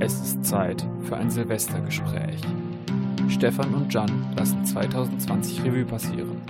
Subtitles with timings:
[0.00, 2.40] Es ist Zeit für ein Silvestergespräch.
[3.28, 6.40] Stefan und Jan lassen 2020 Revue passieren.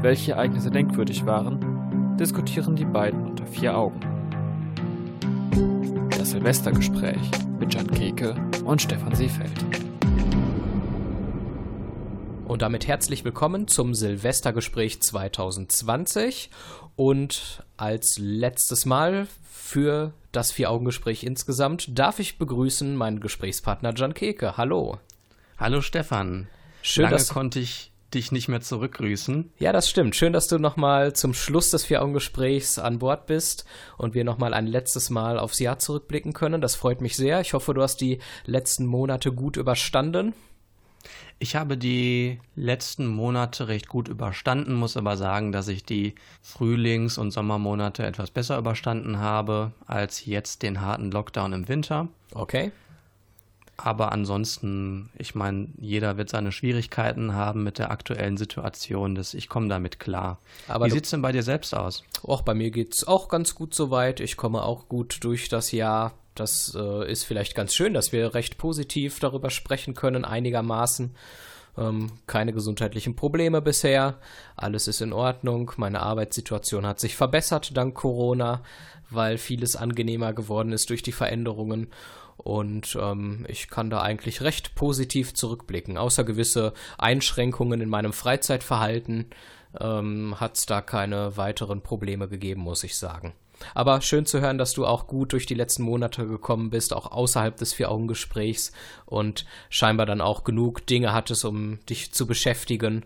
[0.00, 4.00] Welche Ereignisse denkwürdig waren, diskutieren die beiden unter vier Augen.
[6.18, 7.30] Das Silvestergespräch
[7.60, 8.34] mit Jan Keke
[8.64, 9.52] und Stefan Seefeld.
[12.52, 16.50] Und damit herzlich willkommen zum Silvestergespräch 2020
[16.96, 24.58] und als letztes Mal für das Vier-Augen-Gespräch insgesamt darf ich begrüßen meinen Gesprächspartner Jan Keke.
[24.58, 24.98] Hallo.
[25.56, 26.46] Hallo Stefan.
[26.82, 29.50] Schön, Lange dass konnte ich dich nicht mehr zurückgrüßen.
[29.58, 30.14] Ja, das stimmt.
[30.14, 33.64] Schön, dass du nochmal zum Schluss des Vier-Augen-Gesprächs an Bord bist
[33.96, 36.60] und wir nochmal ein letztes Mal aufs Jahr zurückblicken können.
[36.60, 37.40] Das freut mich sehr.
[37.40, 40.34] Ich hoffe, du hast die letzten Monate gut überstanden.
[41.38, 47.18] Ich habe die letzten Monate recht gut überstanden, muss aber sagen, dass ich die Frühlings-
[47.18, 52.08] und Sommermonate etwas besser überstanden habe als jetzt den harten Lockdown im Winter.
[52.34, 52.70] Okay.
[53.78, 59.14] Aber ansonsten, ich meine, jeder wird seine Schwierigkeiten haben mit der aktuellen Situation.
[59.16, 60.38] Das, ich komme damit klar.
[60.68, 62.04] Aber Wie du- sieht's denn bei dir selbst aus?
[62.22, 64.20] Auch bei mir geht's auch ganz gut soweit.
[64.20, 66.12] Ich komme auch gut durch das Jahr.
[66.34, 71.14] Das äh, ist vielleicht ganz schön, dass wir recht positiv darüber sprechen können, einigermaßen.
[71.76, 74.18] Ähm, keine gesundheitlichen Probleme bisher.
[74.56, 75.72] Alles ist in Ordnung.
[75.76, 78.62] Meine Arbeitssituation hat sich verbessert dank Corona,
[79.10, 81.88] weil vieles angenehmer geworden ist durch die Veränderungen.
[82.36, 85.96] Und ähm, ich kann da eigentlich recht positiv zurückblicken.
[85.96, 89.26] Außer gewisse Einschränkungen in meinem Freizeitverhalten
[89.80, 93.34] ähm, hat es da keine weiteren Probleme gegeben, muss ich sagen.
[93.74, 97.10] Aber schön zu hören, dass du auch gut durch die letzten Monate gekommen bist, auch
[97.10, 98.72] außerhalb des Vier-Augen-Gesprächs
[99.06, 103.04] und scheinbar dann auch genug Dinge hattest, um dich zu beschäftigen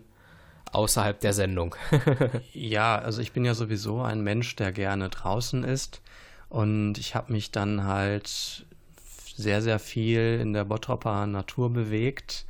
[0.71, 1.75] außerhalb der Sendung.
[2.53, 6.01] Ja, also ich bin ja sowieso ein Mensch, der gerne draußen ist.
[6.49, 8.65] Und ich habe mich dann halt
[9.35, 12.45] sehr, sehr viel in der Bottropper Natur bewegt.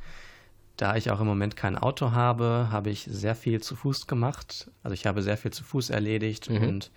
[0.76, 4.70] Da ich auch im Moment kein Auto habe, habe ich sehr viel zu Fuß gemacht.
[4.82, 6.90] Also ich habe sehr viel zu Fuß erledigt und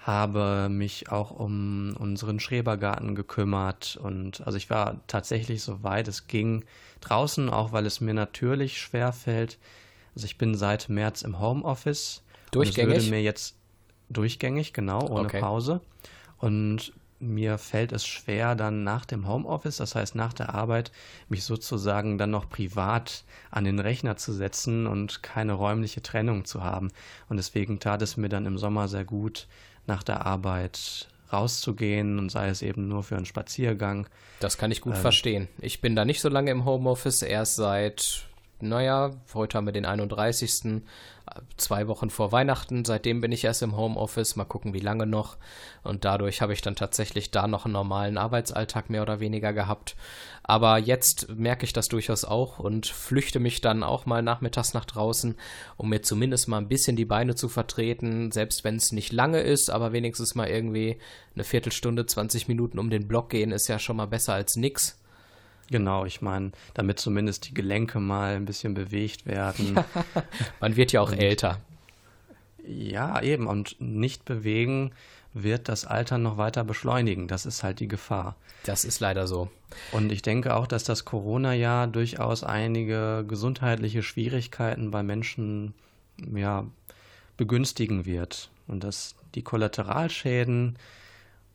[0.00, 3.98] habe mich auch um unseren Schrebergarten gekümmert.
[4.02, 6.64] Und also ich war tatsächlich, soweit es ging,
[7.00, 9.58] draußen, auch weil es mir natürlich schwer fällt.
[10.14, 12.22] Also ich bin seit März im Homeoffice.
[12.50, 12.88] Durchgängig?
[12.88, 13.56] Und es würde mir jetzt
[14.08, 15.40] durchgängig, genau, ohne Okay.
[15.40, 15.80] Pause.
[16.38, 20.90] Und mir fällt es schwer, dann nach dem Homeoffice, das heißt nach der Arbeit,
[21.28, 26.64] mich sozusagen dann noch privat an den Rechner zu setzen und keine räumliche Trennung zu
[26.64, 26.90] haben.
[27.28, 29.46] Und deswegen tat es mir dann im Sommer sehr gut,
[29.86, 34.08] nach der Arbeit rauszugehen und sei es eben nur für einen Spaziergang.
[34.40, 35.48] Das kann ich gut verstehen.
[35.58, 38.26] Ich bin da nicht so lange im Homeoffice, erst seit,
[38.62, 40.64] naja, heute haben wir den 31.
[40.64, 40.80] äh,
[41.56, 42.84] Zwei Wochen vor Weihnachten.
[42.84, 44.36] Seitdem bin ich erst im Homeoffice.
[44.36, 45.36] Mal gucken, wie lange noch.
[45.82, 49.96] Und dadurch habe ich dann tatsächlich da noch einen normalen Arbeitsalltag mehr oder weniger gehabt.
[50.42, 54.84] Aber jetzt merke ich das durchaus auch und flüchte mich dann auch mal nachmittags nach
[54.84, 55.36] draußen,
[55.76, 59.40] um mir zumindest mal ein bisschen die Beine zu vertreten, selbst wenn es nicht lange
[59.40, 60.98] ist, aber wenigstens mal irgendwie
[61.34, 64.99] eine Viertelstunde, 20 Minuten um den Block gehen, ist ja schon mal besser als nix.
[65.70, 69.78] Genau, ich meine, damit zumindest die Gelenke mal ein bisschen bewegt werden.
[70.60, 71.60] Man wird ja auch älter.
[72.66, 73.46] Ja, eben.
[73.46, 74.92] Und nicht bewegen
[75.32, 77.28] wird das Altern noch weiter beschleunigen.
[77.28, 78.36] Das ist halt die Gefahr.
[78.64, 79.48] Das ist leider so.
[79.92, 85.74] Und ich denke auch, dass das Corona-Jahr durchaus einige gesundheitliche Schwierigkeiten bei Menschen
[86.34, 86.66] ja,
[87.36, 88.50] begünstigen wird.
[88.66, 90.76] Und dass die Kollateralschäden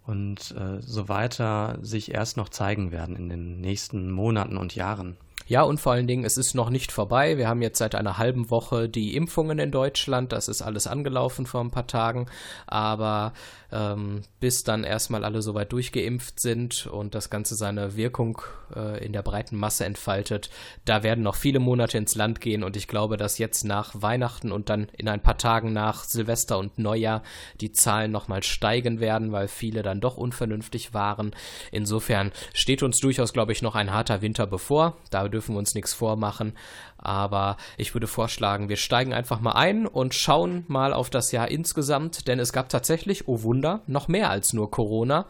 [0.07, 5.17] und äh, so weiter sich erst noch zeigen werden in den nächsten Monaten und Jahren.
[5.47, 7.37] Ja, und vor allen Dingen, es ist noch nicht vorbei.
[7.37, 10.31] Wir haben jetzt seit einer halben Woche die Impfungen in Deutschland.
[10.31, 12.25] Das ist alles angelaufen vor ein paar Tagen.
[12.65, 13.33] Aber
[13.75, 18.41] ähm, bis dann erstmal alle soweit durchgeimpft sind und das Ganze seine Wirkung
[18.73, 20.49] äh, in der breiten Masse entfaltet,
[20.85, 22.63] da werden noch viele Monate ins Land gehen.
[22.63, 26.57] Und ich glaube, dass jetzt nach Weihnachten und dann in ein paar Tagen nach Silvester
[26.57, 27.21] und Neujahr
[27.59, 31.35] die Zahlen nochmal steigen werden, weil viele dann doch unvernünftig waren.
[31.71, 34.97] Insofern steht uns durchaus, glaube ich, noch ein harter Winter bevor.
[35.09, 36.53] Da dürfen wir uns nichts vormachen.
[36.97, 41.51] Aber ich würde vorschlagen, wir steigen einfach mal ein und schauen mal auf das Jahr
[41.51, 45.25] insgesamt, denn es gab tatsächlich, oh Wunder, noch mehr als nur Corona.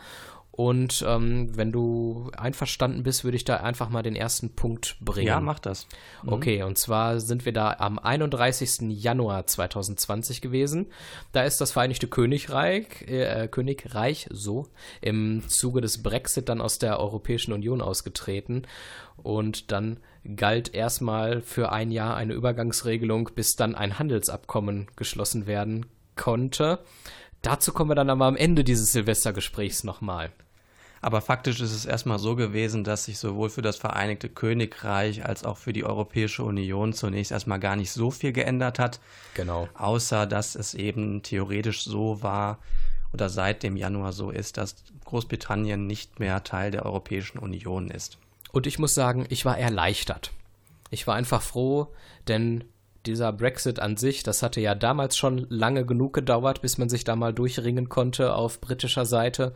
[0.55, 5.27] Und ähm, wenn du einverstanden bist, würde ich da einfach mal den ersten Punkt bringen.
[5.27, 5.85] Ja, mach das.
[6.25, 8.83] Okay, und zwar sind wir da am 31.
[8.89, 10.87] Januar 2020 gewesen.
[11.33, 14.67] Da ist das Vereinigte Königreich, äh, Königreich so
[15.01, 18.61] im Zuge des Brexit dann aus der Europäischen Union ausgetreten.
[19.17, 19.99] Und dann
[20.37, 25.85] galt erstmal für ein Jahr eine Übergangsregelung, bis dann ein Handelsabkommen geschlossen werden
[26.15, 26.79] konnte.
[27.45, 30.31] Dazu kommen wir dann aber am Ende dieses Silvestergesprächs nochmal.
[30.99, 35.43] Aber faktisch ist es erstmal so gewesen, dass sich sowohl für das Vereinigte Königreich als
[35.43, 38.99] auch für die Europäische Union zunächst erstmal gar nicht so viel geändert hat.
[39.35, 39.69] Genau.
[39.75, 42.57] Außer dass es eben theoretisch so war
[43.13, 48.17] oder seit dem Januar so ist, dass Großbritannien nicht mehr Teil der Europäischen Union ist.
[48.51, 50.31] Und ich muss sagen, ich war erleichtert.
[50.89, 51.93] Ich war einfach froh,
[52.27, 52.63] denn
[53.07, 57.03] dieser Brexit an sich, das hatte ja damals schon lange genug gedauert, bis man sich
[57.03, 59.53] da mal durchringen konnte auf britischer Seite.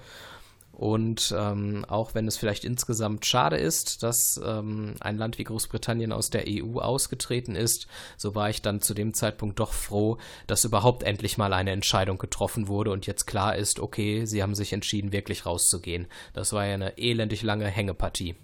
[0.79, 6.13] Und ähm, auch wenn es vielleicht insgesamt schade ist, dass ähm, ein Land wie Großbritannien
[6.13, 10.63] aus der EU ausgetreten ist, so war ich dann zu dem Zeitpunkt doch froh, dass
[10.63, 14.71] überhaupt endlich mal eine Entscheidung getroffen wurde und jetzt klar ist, okay, sie haben sich
[14.71, 16.07] entschieden, wirklich rauszugehen.
[16.31, 18.35] Das war ja eine elendig lange Hängepartie.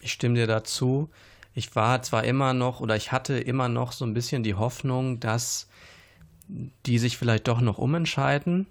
[0.00, 1.10] Ich stimme dir dazu.
[1.54, 5.20] Ich war zwar immer noch oder ich hatte immer noch so ein bisschen die Hoffnung,
[5.20, 5.68] dass
[6.48, 8.66] die sich vielleicht doch noch umentscheiden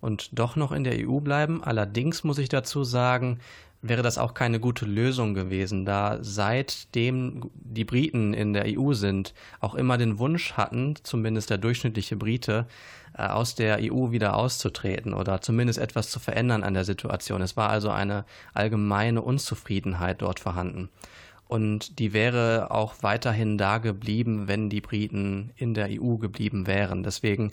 [0.00, 1.62] und doch noch in der EU bleiben.
[1.62, 3.40] Allerdings muss ich dazu sagen,
[3.82, 9.34] wäre das auch keine gute Lösung gewesen, da seitdem die Briten in der EU sind,
[9.60, 12.66] auch immer den Wunsch hatten, zumindest der durchschnittliche Brite,
[13.16, 17.40] äh, aus der EU wieder auszutreten oder zumindest etwas zu verändern an der Situation.
[17.40, 20.88] Es war also eine allgemeine Unzufriedenheit dort vorhanden.
[21.48, 27.02] Und die wäre auch weiterhin da geblieben, wenn die Briten in der EU geblieben wären.
[27.02, 27.52] Deswegen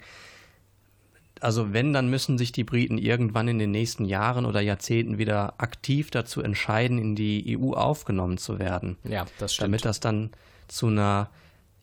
[1.41, 5.55] also wenn, dann müssen sich die Briten irgendwann in den nächsten Jahren oder Jahrzehnten wieder
[5.57, 8.97] aktiv dazu entscheiden, in die EU aufgenommen zu werden.
[9.03, 9.67] Ja, das stimmt.
[9.67, 10.31] Damit das dann
[10.67, 11.29] zu einer,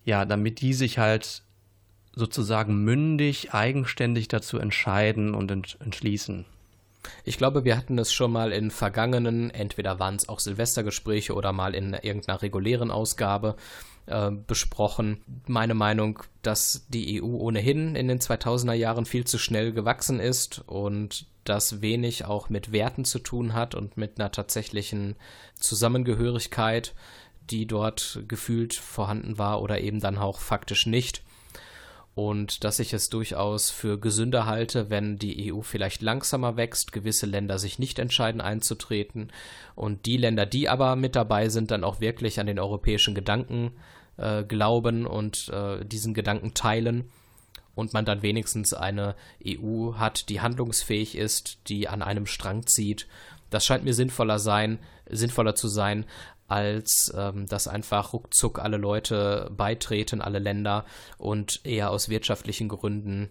[0.04, 1.42] ja, damit die sich halt
[2.14, 6.44] sozusagen mündig, eigenständig dazu entscheiden und ent entschließen.
[7.25, 11.52] Ich glaube, wir hatten es schon mal in vergangenen, entweder waren es auch Silvestergespräche oder
[11.52, 13.56] mal in irgendeiner regulären Ausgabe,
[14.06, 15.22] äh, besprochen.
[15.46, 20.62] Meine Meinung, dass die EU ohnehin in den 2000er Jahren viel zu schnell gewachsen ist
[20.66, 25.16] und das wenig auch mit Werten zu tun hat und mit einer tatsächlichen
[25.58, 26.94] Zusammengehörigkeit,
[27.50, 31.22] die dort gefühlt vorhanden war oder eben dann auch faktisch nicht
[32.14, 37.26] und dass ich es durchaus für gesünder halte, wenn die EU vielleicht langsamer wächst, gewisse
[37.26, 39.32] Länder sich nicht entscheiden einzutreten
[39.74, 43.72] und die Länder, die aber mit dabei sind, dann auch wirklich an den europäischen Gedanken
[44.18, 47.10] äh, glauben und äh, diesen Gedanken teilen
[47.74, 49.14] und man dann wenigstens eine
[49.46, 53.06] EU hat, die handlungsfähig ist, die an einem Strang zieht.
[53.48, 54.78] Das scheint mir sinnvoller sein,
[55.08, 56.04] sinnvoller zu sein,
[56.52, 60.84] als ähm, dass einfach ruckzuck alle Leute beitreten, alle Länder
[61.16, 63.31] und eher aus wirtschaftlichen Gründen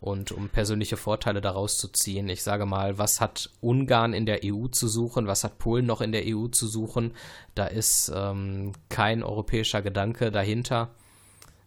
[0.00, 2.28] und um persönliche Vorteile daraus zu ziehen.
[2.28, 5.26] Ich sage mal, was hat Ungarn in der EU zu suchen?
[5.26, 7.12] Was hat Polen noch in der EU zu suchen?
[7.54, 10.90] Da ist ähm, kein europäischer Gedanke dahinter.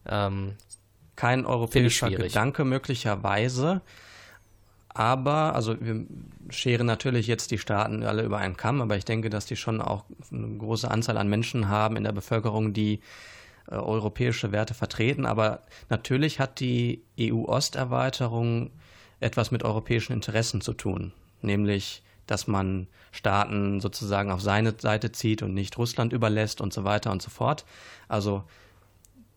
[0.08, 0.56] Ähm,
[1.16, 3.81] kein europäischer Gedanke möglicherweise.
[4.95, 6.06] Aber, also wir
[6.50, 9.81] scheren natürlich jetzt die Staaten alle über einen Kamm, aber ich denke, dass die schon
[9.81, 13.01] auch eine große Anzahl an Menschen haben in der Bevölkerung, die
[13.69, 15.25] äh, europäische Werte vertreten.
[15.25, 18.71] Aber natürlich hat die EU-Osterweiterung
[19.19, 25.44] etwas mit europäischen Interessen zu tun, nämlich dass man Staaten sozusagen auf seine Seite zieht
[25.44, 27.65] und nicht Russland überlässt und so weiter und so fort.
[28.07, 28.45] Also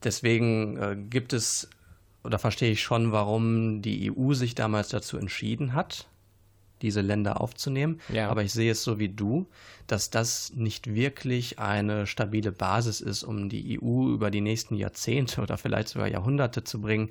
[0.05, 1.69] deswegen äh, gibt es
[2.29, 6.09] oder verstehe ich schon, warum die EU sich damals dazu entschieden hat,
[6.83, 8.03] diese Länder aufzunehmen.
[8.13, 8.29] Ja.
[8.29, 9.49] Aber ich sehe es so wie du,
[9.87, 15.41] dass das nicht wirklich eine stabile Basis ist, um die EU über die nächsten Jahrzehnte
[15.43, 17.11] oder vielleicht sogar Jahrhunderte zu bringen.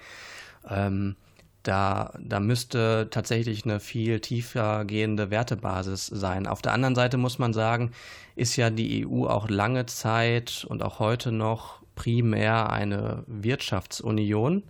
[0.70, 1.16] Ähm,
[1.64, 6.46] da, da müsste tatsächlich eine viel tiefer gehende Wertebasis sein.
[6.46, 7.90] Auf der anderen Seite muss man sagen,
[8.36, 14.62] ist ja die EU auch lange Zeit und auch heute noch primär eine Wirtschaftsunion.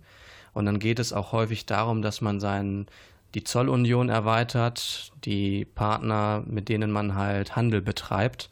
[0.58, 2.86] Und dann geht es auch häufig darum, dass man seinen,
[3.36, 8.50] die Zollunion erweitert, die Partner, mit denen man halt Handel betreibt.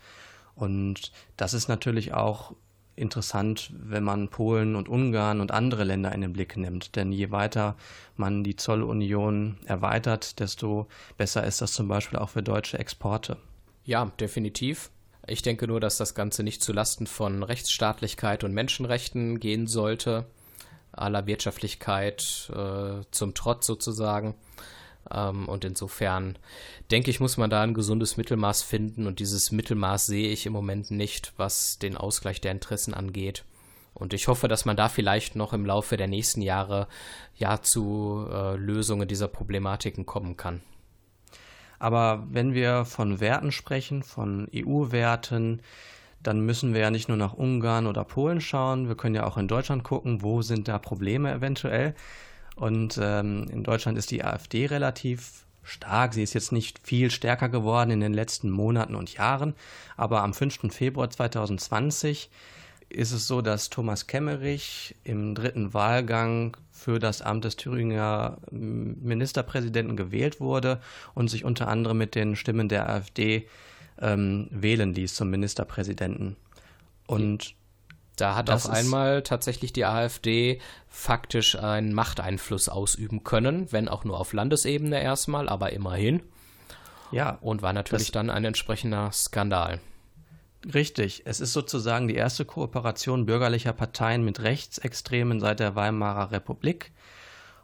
[0.54, 2.54] Und das ist natürlich auch
[2.94, 6.94] interessant, wenn man Polen und Ungarn und andere Länder in den Blick nimmt.
[6.94, 7.74] Denn je weiter
[8.14, 10.86] man die Zollunion erweitert, desto
[11.18, 13.36] besser ist das zum Beispiel auch für deutsche Exporte.
[13.82, 14.92] Ja, definitiv.
[15.26, 20.26] Ich denke nur, dass das Ganze nicht zulasten von Rechtsstaatlichkeit und Menschenrechten gehen sollte
[20.96, 24.34] aller Wirtschaftlichkeit äh, zum Trotz sozusagen.
[25.10, 26.38] Ähm, und insofern
[26.90, 29.06] denke ich, muss man da ein gesundes Mittelmaß finden.
[29.06, 33.44] Und dieses Mittelmaß sehe ich im Moment nicht, was den Ausgleich der Interessen angeht.
[33.94, 36.86] Und ich hoffe, dass man da vielleicht noch im Laufe der nächsten Jahre
[37.36, 40.60] ja zu äh, Lösungen dieser Problematiken kommen kann.
[41.78, 45.62] Aber wenn wir von Werten sprechen, von EU-Werten,
[46.22, 49.36] dann müssen wir ja nicht nur nach Ungarn oder Polen schauen, wir können ja auch
[49.36, 51.94] in Deutschland gucken, wo sind da Probleme eventuell.
[52.56, 56.14] Und ähm, in Deutschland ist die AfD relativ stark.
[56.14, 59.54] Sie ist jetzt nicht viel stärker geworden in den letzten Monaten und Jahren,
[59.96, 60.72] aber am 5.
[60.72, 62.30] Februar 2020
[62.88, 69.96] ist es so, dass Thomas Kemmerich im dritten Wahlgang für das Amt des Thüringer Ministerpräsidenten
[69.96, 70.80] gewählt wurde
[71.14, 73.48] und sich unter anderem mit den Stimmen der AfD
[74.00, 76.36] ähm, wählen ließ zum Ministerpräsidenten.
[77.06, 77.54] Und
[78.16, 84.18] da hat auf einmal tatsächlich die AfD faktisch einen Machteinfluss ausüben können, wenn auch nur
[84.18, 86.22] auf Landesebene erstmal, aber immerhin.
[87.12, 87.38] Ja.
[87.40, 89.80] Und war natürlich dann ein entsprechender Skandal.
[90.72, 91.22] Richtig.
[91.26, 96.92] Es ist sozusagen die erste Kooperation bürgerlicher Parteien mit Rechtsextremen seit der Weimarer Republik.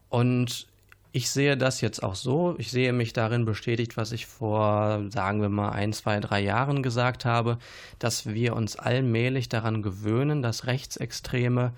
[0.09, 0.69] Und
[1.13, 2.55] ich sehe das jetzt auch so.
[2.59, 6.83] Ich sehe mich darin bestätigt, was ich vor, sagen wir mal, ein, zwei, drei Jahren
[6.83, 7.59] gesagt habe,
[7.99, 11.73] dass wir uns allmählich daran gewöhnen, dass Rechtsextreme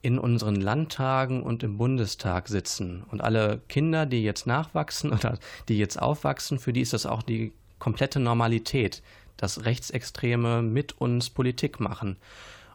[0.00, 3.04] in unseren Landtagen und im Bundestag sitzen.
[3.10, 5.38] Und alle Kinder, die jetzt nachwachsen oder
[5.68, 9.02] die jetzt aufwachsen, für die ist das auch die komplette Normalität,
[9.36, 12.16] dass Rechtsextreme mit uns Politik machen.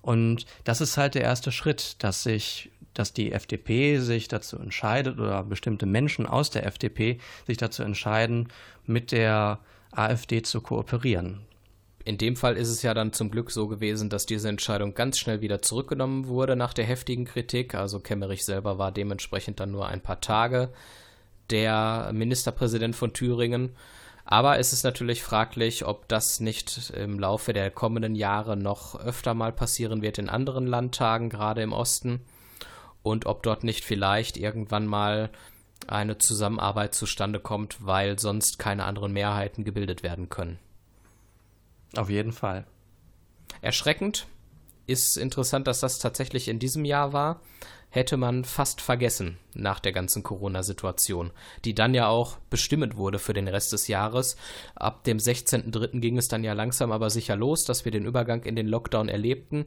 [0.01, 5.19] Und das ist halt der erste Schritt, dass sich dass die FDP sich dazu entscheidet
[5.19, 8.47] oder bestimmte Menschen aus der FDP sich dazu entscheiden,
[8.85, 9.59] mit der
[9.91, 11.41] AfD zu kooperieren.
[12.03, 15.19] In dem Fall ist es ja dann zum Glück so gewesen, dass diese Entscheidung ganz
[15.19, 17.75] schnell wieder zurückgenommen wurde nach der heftigen Kritik.
[17.75, 20.69] Also Kemmerich selber war dementsprechend dann nur ein paar Tage
[21.49, 23.75] der Ministerpräsident von Thüringen.
[24.23, 29.33] Aber es ist natürlich fraglich, ob das nicht im Laufe der kommenden Jahre noch öfter
[29.33, 32.21] mal passieren wird in anderen Landtagen, gerade im Osten
[33.09, 35.29] und ob dort nicht vielleicht irgendwann mal
[35.87, 40.59] eine Zusammenarbeit zustande kommt, weil sonst keine anderen Mehrheiten gebildet werden können.
[41.95, 42.65] Auf jeden Fall.
[43.61, 44.27] Erschreckend
[44.87, 47.41] ist interessant, dass das tatsächlich in diesem Jahr war.
[47.89, 51.31] Hätte man fast vergessen nach der ganzen Corona-Situation,
[51.63, 54.35] die dann ja auch bestimmend wurde für den Rest des Jahres.
[54.75, 56.01] Ab dem 16.03.
[56.01, 59.07] ging es dann ja langsam aber sicher los, dass wir den Übergang in den Lockdown
[59.07, 59.65] erlebten.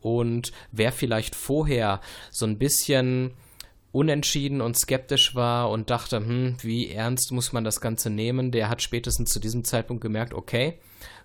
[0.00, 3.32] Und wer vielleicht vorher so ein bisschen
[3.92, 8.68] unentschieden und skeptisch war und dachte, hm, wie ernst muss man das Ganze nehmen, der
[8.68, 10.78] hat spätestens zu diesem Zeitpunkt gemerkt, okay,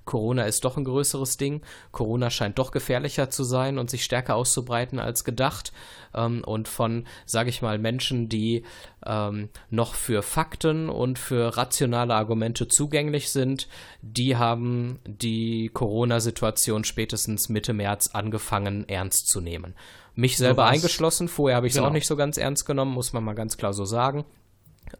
[0.06, 1.62] Corona ist doch ein größeres Ding.
[1.92, 5.74] Corona scheint doch gefährlicher zu sein und sich stärker auszubreiten als gedacht.
[6.14, 8.64] Ähm, und von, sage ich mal, Menschen, die
[9.06, 13.68] ähm, noch für Fakten und für rationale Argumente zugänglich sind,
[14.02, 19.76] die haben die Corona-Situation spätestens Mitte März angefangen ernst zu nehmen.
[20.16, 21.28] Mich selber so eingeschlossen.
[21.28, 21.90] Vorher habe ich es genau.
[21.90, 24.24] auch nicht so ganz ernst genommen, muss man mal ganz klar so sagen.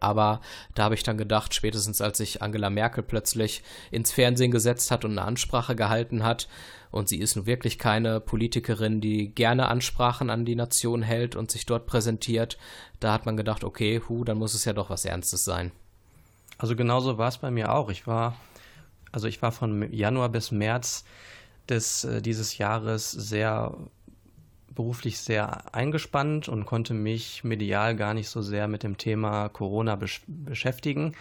[0.00, 0.40] Aber
[0.74, 5.04] da habe ich dann gedacht, spätestens als sich Angela Merkel plötzlich ins Fernsehen gesetzt hat
[5.04, 6.48] und eine Ansprache gehalten hat,
[6.90, 11.50] und sie ist nun wirklich keine Politikerin, die gerne Ansprachen an die Nation hält und
[11.50, 12.58] sich dort präsentiert,
[13.00, 15.72] da hat man gedacht, okay, hu, dann muss es ja doch was Ernstes sein.
[16.58, 17.90] Also genauso war es bei mir auch.
[17.90, 18.36] Ich war,
[19.12, 21.04] also ich war von Januar bis März
[21.68, 23.76] des, äh, dieses Jahres sehr
[24.76, 29.96] beruflich sehr eingespannt und konnte mich medial gar nicht so sehr mit dem Thema Corona
[29.96, 31.14] besch beschäftigen.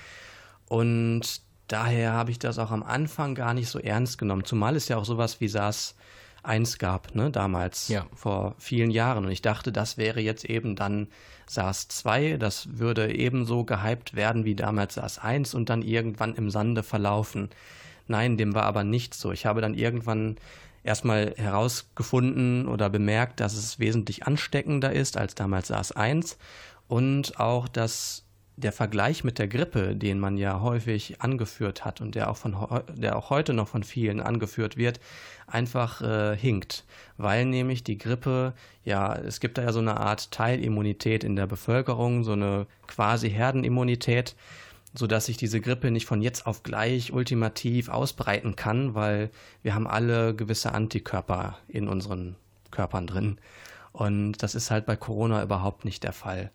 [0.67, 4.45] Und daher habe ich das auch am Anfang gar nicht so ernst genommen.
[4.45, 5.95] Zumal es ja auch sowas wie SARS
[6.43, 8.05] 1 gab, ne, damals, ja.
[8.13, 9.25] vor vielen Jahren.
[9.25, 11.07] Und ich dachte, das wäre jetzt eben dann
[11.47, 12.37] SARS 2.
[12.37, 17.49] Das würde ebenso gehypt werden wie damals SARS 1 und dann irgendwann im Sande verlaufen.
[18.07, 19.31] Nein, dem war aber nicht so.
[19.31, 20.37] Ich habe dann irgendwann
[20.85, 26.37] erstmal herausgefunden oder bemerkt, dass es wesentlich ansteckender ist als damals SARS-1
[26.87, 28.25] und auch, dass
[28.57, 32.55] der Vergleich mit der Grippe, den man ja häufig angeführt hat und der auch, von,
[32.95, 34.99] der auch heute noch von vielen angeführt wird,
[35.45, 36.85] einfach äh, hinkt.
[37.17, 38.53] Weil nämlich die Grippe,
[38.85, 43.29] ja, es gibt da ja so eine Art Teilimmunität in der Bevölkerung, so eine quasi
[43.29, 44.35] Herdenimmunität
[44.97, 49.29] sodass sich diese Grippe nicht von jetzt auf gleich ultimativ ausbreiten kann, weil
[49.61, 52.35] wir haben alle gewisse Antikörper in unseren
[52.71, 53.37] Körpern drin.
[53.91, 56.51] Und das ist halt bei Corona überhaupt nicht der Fall.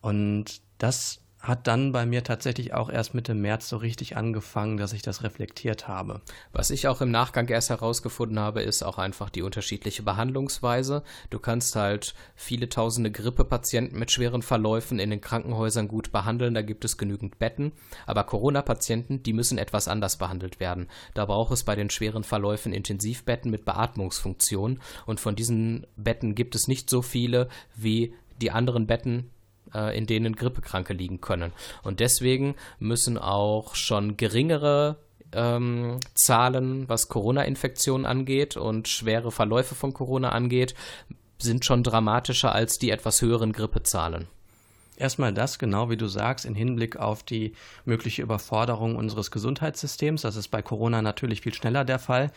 [0.00, 4.92] Und das hat dann bei mir tatsächlich auch erst Mitte März so richtig angefangen, dass
[4.92, 6.20] ich das reflektiert habe.
[6.52, 11.04] Was ich auch im Nachgang erst herausgefunden habe, ist auch einfach die unterschiedliche Behandlungsweise.
[11.30, 16.62] Du kannst halt viele tausende Grippepatienten mit schweren Verläufen in den Krankenhäusern gut behandeln, da
[16.62, 17.72] gibt es genügend Betten,
[18.06, 20.88] aber Corona-Patienten, die müssen etwas anders behandelt werden.
[21.14, 26.54] Da braucht es bei den schweren Verläufen Intensivbetten mit Beatmungsfunktion und von diesen Betten gibt
[26.54, 29.30] es nicht so viele wie die anderen Betten
[29.74, 31.52] äh, in denen Grippekranke liegen können.
[31.82, 34.96] Und deswegen müssen auch schon geringere
[35.32, 40.74] ähm, Zahlen, was Corona-Infektionen angeht und schwere Verläufe von Corona angeht,
[41.38, 44.26] sind schon dramatischer als die etwas höheren Grippezahlen.
[44.96, 47.52] Erstmal das, genau wie du sagst, im Hinblick auf die
[47.84, 50.22] mögliche Überforderung unseres Gesundheitssystems.
[50.22, 52.32] Das ist bei Corona natürlich viel schneller der Fall.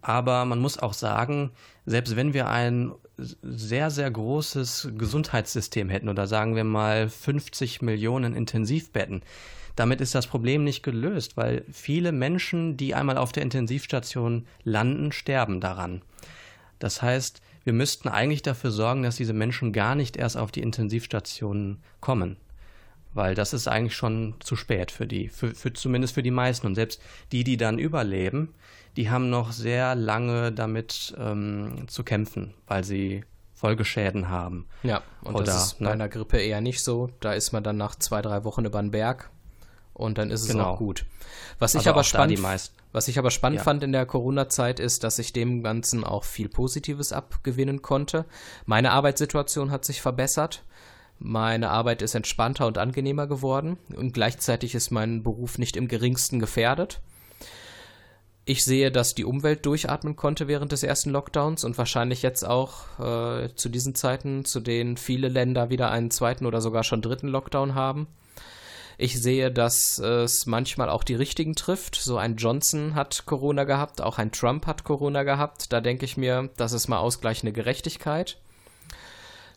[0.00, 1.50] Aber man muss auch sagen,
[1.86, 2.92] selbst wenn wir ein
[3.42, 9.22] sehr, sehr großes Gesundheitssystem hätten oder sagen wir mal 50 Millionen Intensivbetten,
[9.76, 15.12] damit ist das Problem nicht gelöst, weil viele Menschen, die einmal auf der Intensivstation landen,
[15.12, 16.02] sterben daran.
[16.78, 20.62] Das heißt, wir müssten eigentlich dafür sorgen, dass diese Menschen gar nicht erst auf die
[20.62, 22.36] Intensivstationen kommen.
[23.12, 26.66] Weil das ist eigentlich schon zu spät für die, für, für, zumindest für die meisten.
[26.66, 28.54] Und selbst die, die dann überleben,
[28.96, 34.66] die haben noch sehr lange damit ähm, zu kämpfen, weil sie Folgeschäden haben.
[34.82, 35.90] Ja, und Oder, das ist bei ne?
[35.92, 37.10] einer Grippe eher nicht so.
[37.20, 39.30] Da ist man dann nach zwei, drei Wochen über den Berg
[39.92, 40.70] und dann ist es genau.
[40.70, 41.04] auch gut.
[41.58, 42.40] Was ich also aber spannend,
[42.92, 43.64] was ich aber spannend ja.
[43.64, 48.24] fand in der Corona-Zeit ist, dass ich dem Ganzen auch viel Positives abgewinnen konnte.
[48.64, 50.64] Meine Arbeitssituation hat sich verbessert.
[51.18, 56.40] Meine Arbeit ist entspannter und angenehmer geworden und gleichzeitig ist mein Beruf nicht im geringsten
[56.40, 57.02] gefährdet.
[58.50, 62.98] Ich sehe, dass die Umwelt durchatmen konnte während des ersten Lockdowns und wahrscheinlich jetzt auch
[62.98, 67.28] äh, zu diesen Zeiten, zu denen viele Länder wieder einen zweiten oder sogar schon dritten
[67.28, 68.08] Lockdown haben.
[68.98, 71.94] Ich sehe, dass es manchmal auch die richtigen trifft.
[71.94, 75.72] So ein Johnson hat Corona gehabt, auch ein Trump hat Corona gehabt.
[75.72, 78.36] Da denke ich mir, das ist mal ausgleichende Gerechtigkeit.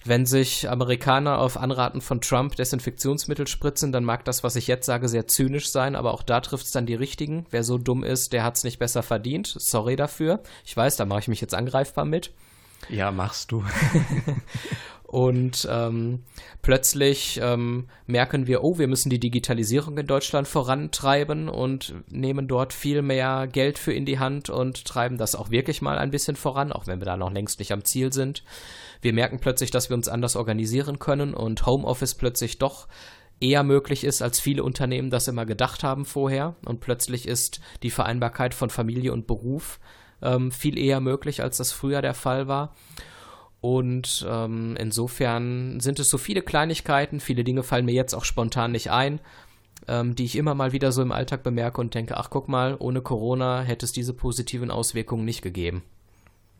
[0.05, 4.85] Wenn sich Amerikaner auf Anraten von Trump Desinfektionsmittel spritzen, dann mag das, was ich jetzt
[4.85, 7.45] sage, sehr zynisch sein, aber auch da trifft es dann die richtigen.
[7.51, 9.55] Wer so dumm ist, der hat es nicht besser verdient.
[9.57, 10.41] Sorry dafür.
[10.65, 12.31] Ich weiß, da mache ich mich jetzt angreifbar mit.
[12.89, 13.63] Ja, machst du.
[15.13, 16.23] Und ähm,
[16.63, 22.73] plötzlich ähm, merken wir, oh, wir müssen die Digitalisierung in Deutschland vorantreiben und nehmen dort
[22.73, 26.35] viel mehr Geld für in die Hand und treiben das auch wirklich mal ein bisschen
[26.35, 28.43] voran, auch wenn wir da noch längst nicht am Ziel sind.
[29.03, 32.87] Wir merken plötzlich, dass wir uns anders organisieren können und Homeoffice plötzlich doch
[33.39, 36.55] eher möglich ist, als viele Unternehmen das immer gedacht haben vorher.
[36.65, 39.79] Und plötzlich ist die Vereinbarkeit von Familie und Beruf
[40.23, 42.73] ähm, viel eher möglich, als das früher der Fall war.
[43.63, 48.73] Und ähm, insofern sind es so viele Kleinigkeiten, viele Dinge fallen mir jetzt auch spontan
[48.73, 49.21] nicht ein,
[49.87, 52.75] ähm, die ich immer mal wieder so im Alltag bemerke und denke, ach guck mal,
[52.77, 55.81] ohne Corona hätte es diese positiven Auswirkungen nicht gegeben.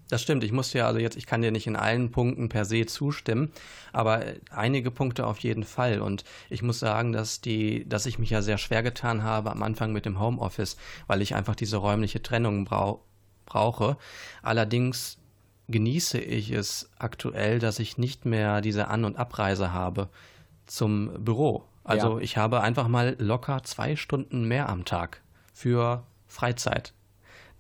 [0.08, 0.46] Das stimmt.
[0.46, 3.52] Ich muss ja also jetzt, ich kann dir nicht in allen Punkten per se zustimmen,
[3.92, 6.00] aber einige Punkte auf jeden Fall.
[6.00, 9.62] Und ich muss sagen, dass die, dass ich mich ja sehr schwer getan habe am
[9.62, 13.04] Anfang mit dem Homeoffice, weil ich einfach diese räumliche Trennung brau
[13.46, 13.98] brauche.
[14.42, 15.18] Allerdings
[15.68, 20.10] genieße ich es aktuell, dass ich nicht mehr diese An- und Abreise habe
[20.66, 21.64] zum Büro.
[21.84, 22.24] Also ja.
[22.24, 25.22] ich habe einfach mal locker zwei Stunden mehr am Tag
[25.54, 26.94] für Freizeit,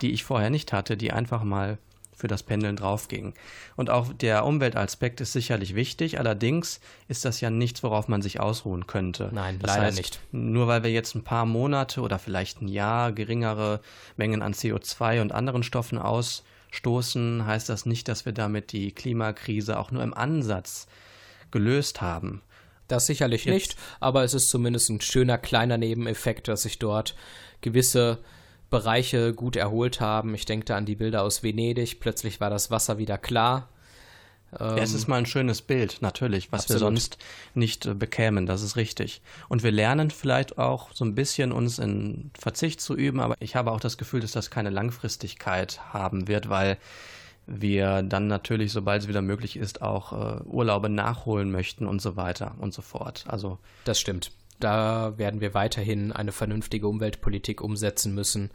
[0.01, 1.77] die ich vorher nicht hatte, die einfach mal
[2.15, 3.33] für das Pendeln draufging.
[3.75, 8.39] Und auch der Umweltaspekt ist sicherlich wichtig, allerdings ist das ja nichts, worauf man sich
[8.39, 9.29] ausruhen könnte.
[9.33, 10.19] Nein, das leider heißt, nicht.
[10.31, 13.81] Nur weil wir jetzt ein paar Monate oder vielleicht ein Jahr geringere
[14.15, 18.91] Mengen an CO2 und anderen Stoffen aus stoßen, heißt das nicht, dass wir damit die
[18.91, 20.87] Klimakrise auch nur im Ansatz
[21.51, 22.41] gelöst haben.
[22.87, 23.53] Das sicherlich Jetzt.
[23.53, 27.15] nicht, aber es ist zumindest ein schöner kleiner Nebeneffekt, dass sich dort
[27.61, 28.17] gewisse
[28.69, 30.33] Bereiche gut erholt haben.
[30.33, 31.99] Ich denke da an die Bilder aus Venedig.
[31.99, 33.69] Plötzlich war das Wasser wieder klar.
[34.59, 36.81] Ähm, es ist mal ein schönes Bild, natürlich, was absolut.
[36.81, 37.17] wir sonst
[37.53, 39.21] nicht äh, bekämen, das ist richtig.
[39.49, 43.55] Und wir lernen vielleicht auch so ein bisschen uns in Verzicht zu üben, aber ich
[43.55, 46.77] habe auch das Gefühl, dass das keine Langfristigkeit haben wird, weil
[47.45, 52.15] wir dann natürlich, sobald es wieder möglich ist, auch äh, Urlaube nachholen möchten und so
[52.15, 53.25] weiter und so fort.
[53.27, 54.31] Also das stimmt.
[54.59, 58.51] Da werden wir weiterhin eine vernünftige Umweltpolitik umsetzen müssen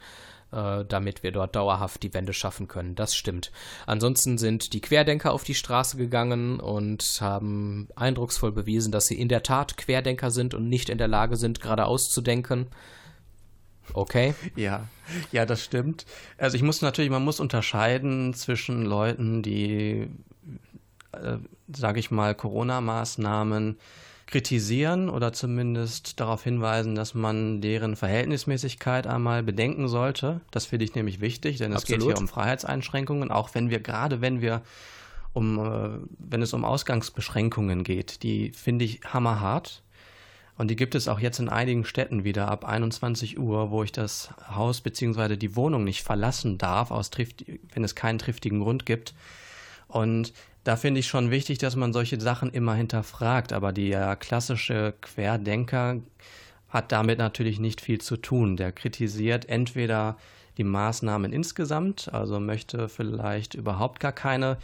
[0.51, 2.95] äh, damit wir dort dauerhaft die Wende schaffen können.
[2.95, 3.51] Das stimmt.
[3.85, 9.29] Ansonsten sind die Querdenker auf die Straße gegangen und haben eindrucksvoll bewiesen, dass sie in
[9.29, 12.67] der Tat Querdenker sind und nicht in der Lage sind, geradeaus zu denken.
[13.93, 14.35] Okay.
[14.55, 14.87] Ja,
[15.31, 16.05] ja, das stimmt.
[16.37, 20.07] Also ich muss natürlich, man muss unterscheiden zwischen Leuten, die,
[21.11, 21.37] äh,
[21.75, 23.77] sage ich mal, Corona-Maßnahmen
[24.29, 30.41] kritisieren oder zumindest darauf hinweisen, dass man deren Verhältnismäßigkeit einmal bedenken sollte.
[30.51, 32.01] Das finde ich nämlich wichtig, denn es Absolut.
[32.01, 34.61] geht hier um Freiheitseinschränkungen, auch wenn wir gerade, wenn wir
[35.33, 35.89] um, äh,
[36.19, 39.81] wenn es um Ausgangsbeschränkungen geht, die finde ich hammerhart.
[40.57, 43.93] Und die gibt es auch jetzt in einigen Städten wieder ab 21 Uhr, wo ich
[43.93, 45.37] das Haus bzw.
[45.37, 47.09] die Wohnung nicht verlassen darf, aus
[47.73, 49.15] wenn es keinen triftigen Grund gibt.
[49.87, 53.53] Und da finde ich schon wichtig, dass man solche Sachen immer hinterfragt.
[53.53, 55.97] Aber der klassische Querdenker
[56.69, 58.57] hat damit natürlich nicht viel zu tun.
[58.57, 60.17] Der kritisiert entweder
[60.57, 64.57] die Maßnahmen insgesamt, also möchte vielleicht überhaupt gar keine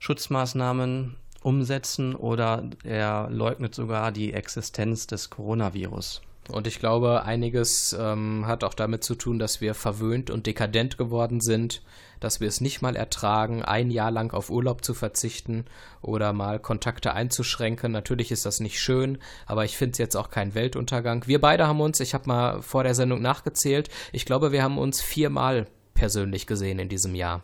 [0.00, 6.20] Schutzmaßnahmen umsetzen oder er leugnet sogar die Existenz des Coronavirus.
[6.48, 10.96] Und ich glaube, einiges ähm, hat auch damit zu tun, dass wir verwöhnt und dekadent
[10.96, 11.82] geworden sind,
[12.20, 15.64] dass wir es nicht mal ertragen, ein Jahr lang auf Urlaub zu verzichten
[16.02, 17.92] oder mal Kontakte einzuschränken.
[17.92, 21.26] Natürlich ist das nicht schön, aber ich finde es jetzt auch kein Weltuntergang.
[21.26, 24.78] Wir beide haben uns, ich habe mal vor der Sendung nachgezählt, ich glaube, wir haben
[24.78, 27.42] uns viermal persönlich gesehen in diesem Jahr.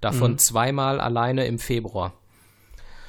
[0.00, 0.38] Davon mhm.
[0.38, 2.14] zweimal alleine im Februar.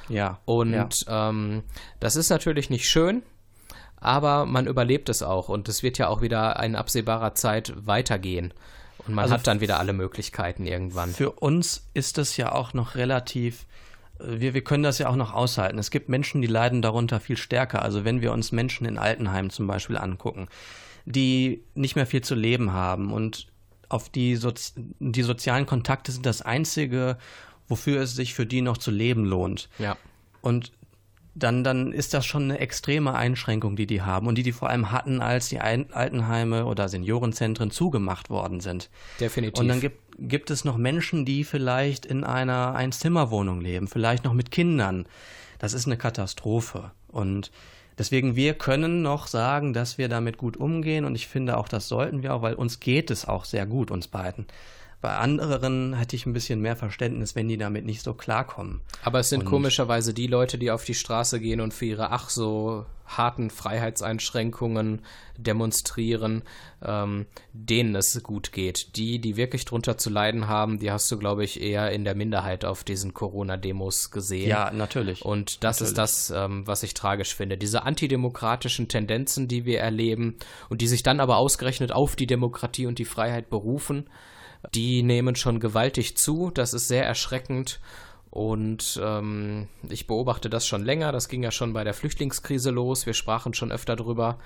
[0.08, 0.40] Ja.
[0.44, 0.72] Und
[1.06, 1.30] ja.
[1.30, 1.62] Ähm,
[2.00, 3.22] das ist natürlich nicht schön,
[4.02, 8.52] aber man überlebt es auch und es wird ja auch wieder in absehbarer Zeit weitergehen.
[9.06, 11.10] Und man also hat dann wieder alle Möglichkeiten irgendwann.
[11.10, 13.66] Für uns ist das ja auch noch relativ
[14.20, 15.78] äh, wir, wir können das ja auch noch aushalten.
[15.78, 17.82] Es gibt Menschen, die leiden darunter viel stärker.
[17.82, 20.48] Also wenn wir uns Menschen in Altenheimen zum Beispiel angucken,
[21.04, 23.48] die nicht mehr viel zu leben haben und
[23.88, 27.18] auf die, Sozi die sozialen Kontakte sind das Einzige,
[27.68, 29.68] wofür es sich für die noch zu leben lohnt.
[29.78, 29.96] Ja.
[30.40, 30.72] Und
[31.34, 34.68] dann, dann ist das schon eine extreme Einschränkung, die die haben und die die vor
[34.68, 38.90] allem hatten, als die Altenheime oder Seniorenzentren zugemacht worden sind.
[39.18, 39.60] Definitiv.
[39.60, 44.34] Und dann gibt, gibt es noch Menschen, die vielleicht in einer Einzimmerwohnung leben, vielleicht noch
[44.34, 45.06] mit Kindern.
[45.58, 46.90] Das ist eine Katastrophe.
[47.08, 47.50] Und
[47.98, 51.88] deswegen, wir können noch sagen, dass wir damit gut umgehen und ich finde auch, das
[51.88, 54.46] sollten wir auch, weil uns geht es auch sehr gut, uns beiden.
[55.02, 58.82] Bei anderen hätte ich ein bisschen mehr Verständnis, wenn die damit nicht so klarkommen.
[59.02, 62.12] Aber es sind und komischerweise die Leute, die auf die Straße gehen und für ihre
[62.12, 65.02] ach so harten Freiheitseinschränkungen
[65.36, 66.42] demonstrieren,
[66.84, 68.96] ähm, denen es gut geht.
[68.96, 72.14] Die, die wirklich drunter zu leiden haben, die hast du, glaube ich, eher in der
[72.14, 74.48] Minderheit auf diesen Corona-Demos gesehen.
[74.48, 75.24] Ja, natürlich.
[75.24, 75.88] Und das natürlich.
[75.90, 77.58] ist das, ähm, was ich tragisch finde.
[77.58, 80.36] Diese antidemokratischen Tendenzen, die wir erleben
[80.68, 84.06] und die sich dann aber ausgerechnet auf die Demokratie und die Freiheit berufen,
[84.74, 86.50] die nehmen schon gewaltig zu.
[86.50, 87.80] Das ist sehr erschreckend.
[88.30, 91.12] Und ähm, ich beobachte das schon länger.
[91.12, 93.04] Das ging ja schon bei der Flüchtlingskrise los.
[93.04, 94.38] Wir sprachen schon öfter drüber.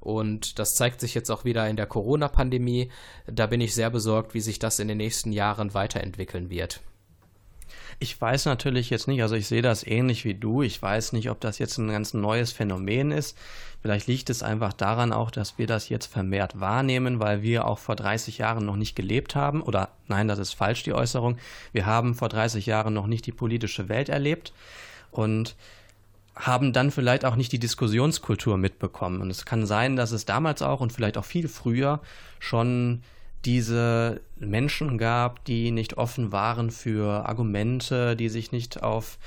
[0.00, 2.90] Und das zeigt sich jetzt auch wieder in der Corona-Pandemie.
[3.26, 6.80] Da bin ich sehr besorgt, wie sich das in den nächsten Jahren weiterentwickeln wird.
[8.00, 10.62] Ich weiß natürlich jetzt nicht, also ich sehe das ähnlich wie du.
[10.62, 13.36] Ich weiß nicht, ob das jetzt ein ganz neues Phänomen ist.
[13.82, 17.78] Vielleicht liegt es einfach daran auch, dass wir das jetzt vermehrt wahrnehmen, weil wir auch
[17.78, 19.62] vor 30 Jahren noch nicht gelebt haben.
[19.62, 21.38] Oder nein, das ist falsch, die Äußerung.
[21.72, 24.52] Wir haben vor 30 Jahren noch nicht die politische Welt erlebt
[25.10, 25.56] und
[26.36, 29.20] haben dann vielleicht auch nicht die Diskussionskultur mitbekommen.
[29.20, 32.00] Und es kann sein, dass es damals auch und vielleicht auch viel früher
[32.38, 33.02] schon
[33.44, 39.18] diese Menschen gab, die nicht offen waren für Argumente, die sich nicht auf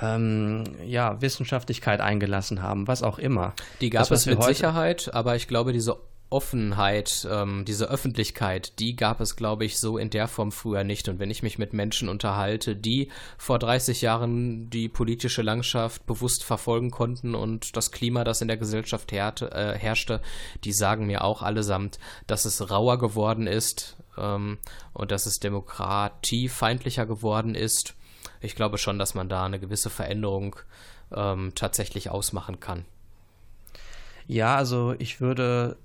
[0.00, 3.54] ähm, ja, Wissenschaftlichkeit eingelassen haben, was auch immer.
[3.80, 5.96] Die gab das, es mit Sicherheit, aber ich glaube, diese
[6.32, 11.08] Offenheit, ähm, diese Öffentlichkeit, die gab es, glaube ich, so in der Form früher nicht.
[11.08, 16.44] Und wenn ich mich mit Menschen unterhalte, die vor 30 Jahren die politische Landschaft bewusst
[16.44, 20.20] verfolgen konnten und das Klima, das in der Gesellschaft herrte, äh, herrschte,
[20.64, 24.58] die sagen mir auch allesamt, dass es rauer geworden ist ähm,
[24.92, 27.94] und dass es demokratiefeindlicher geworden ist.
[28.40, 30.56] Ich glaube schon, dass man da eine gewisse Veränderung
[31.14, 32.84] ähm, tatsächlich ausmachen kann.
[34.26, 35.76] Ja, also ich würde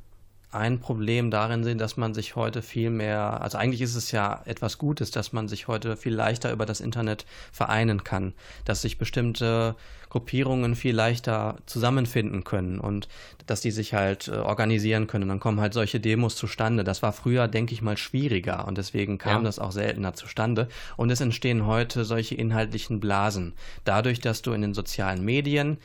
[0.58, 4.41] ein Problem darin sehen, dass man sich heute viel mehr, also eigentlich ist es ja
[4.46, 8.34] etwas Gutes, dass man sich heute viel leichter über das Internet vereinen kann,
[8.65, 9.76] dass sich bestimmte
[10.10, 13.08] Gruppierungen viel leichter zusammenfinden können und
[13.46, 15.28] dass die sich halt äh, organisieren können.
[15.28, 16.84] Dann kommen halt solche Demos zustande.
[16.84, 19.43] Das war früher, denke ich mal, schwieriger und deswegen kam ja.
[19.43, 20.70] das auch seltener zustande.
[20.96, 23.54] Und es entstehen heute solche inhaltlichen Blasen.
[23.84, 25.78] Dadurch, dass du in den sozialen Medien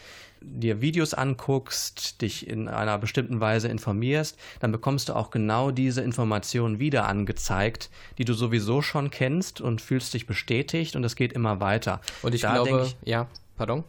[0.45, 6.03] dir Videos anguckst, dich in einer bestimmten Weise informierst, dann bekommst du auch genau diese
[6.03, 11.33] Informationen wieder angezeigt, die du sowieso schon kennst und fühlst dich bestätigt und es geht
[11.33, 12.01] immer weiter.
[12.23, 13.85] Und ich da glaube, ich, ja, pardon?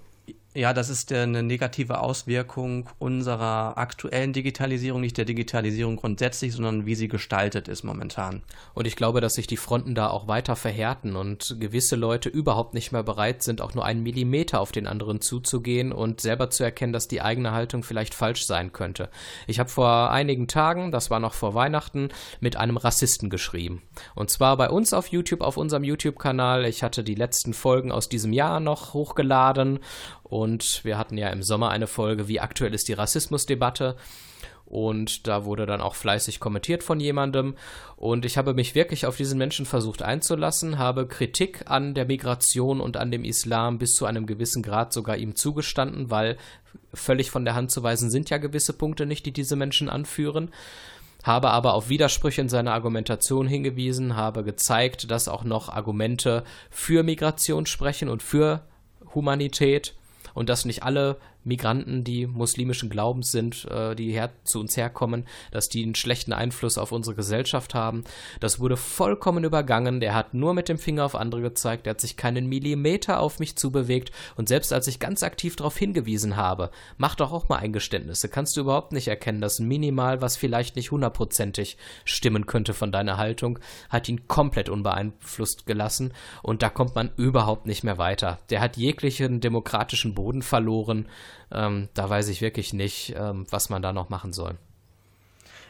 [0.55, 6.93] Ja, das ist eine negative Auswirkung unserer aktuellen Digitalisierung, nicht der Digitalisierung grundsätzlich, sondern wie
[6.93, 8.43] sie gestaltet ist momentan.
[8.75, 12.75] Und ich glaube, dass sich die Fronten da auch weiter verhärten und gewisse Leute überhaupt
[12.75, 16.63] nicht mehr bereit sind, auch nur einen Millimeter auf den anderen zuzugehen und selber zu
[16.63, 19.09] erkennen, dass die eigene Haltung vielleicht falsch sein könnte.
[19.47, 22.09] Ich habe vor einigen Tagen, das war noch vor Weihnachten,
[22.41, 23.81] mit einem Rassisten geschrieben.
[24.13, 26.65] Und zwar bei uns auf YouTube, auf unserem YouTube-Kanal.
[26.65, 29.79] Ich hatte die letzten Folgen aus diesem Jahr noch hochgeladen
[30.33, 33.95] und wir hatten ja im Sommer eine Folge, wie aktuell ist die Rassismusdebatte.
[34.65, 37.53] Und da wurde dann auch fleißig kommentiert von jemandem.
[37.97, 42.81] Und ich habe mich wirklich auf diesen Menschen versucht einzulassen, habe Kritik an der Migration
[42.81, 46.37] und an dem Islam bis zu einem gewissen Grad sogar ihm zugestanden, weil
[46.95, 50.49] völlig von der Hand zu weisen sind ja gewisse Punkte nicht, die diese Menschen anführen
[51.23, 57.01] habe aber auf Widersprüche in seiner Argumentation hingewiesen, habe gezeigt, dass auch noch Argumente für
[57.01, 58.65] Migration sprechen und für
[59.15, 59.95] Humanität
[60.33, 65.25] und dass nicht alle Migranten, die muslimischen Glaubens sind, äh, die her zu uns herkommen,
[65.51, 68.03] dass die einen schlechten Einfluss auf unsere Gesellschaft haben.
[68.39, 69.99] Das wurde vollkommen übergangen.
[69.99, 71.85] Der hat nur mit dem Finger auf andere gezeigt.
[71.85, 74.11] Der hat sich keinen Millimeter auf mich zubewegt.
[74.35, 78.29] Und selbst als ich ganz aktiv darauf hingewiesen habe, mach doch auch mal Eingeständnisse.
[78.29, 83.17] Kannst du überhaupt nicht erkennen, dass minimal was vielleicht nicht hundertprozentig stimmen könnte von deiner
[83.17, 86.13] Haltung, hat ihn komplett unbeeinflusst gelassen.
[86.41, 88.39] Und da kommt man überhaupt nicht mehr weiter.
[88.49, 91.07] Der hat jeglichen demokratischen Boden verloren.
[91.51, 94.57] Ähm, da weiß ich wirklich nicht, ähm, was man da noch machen soll.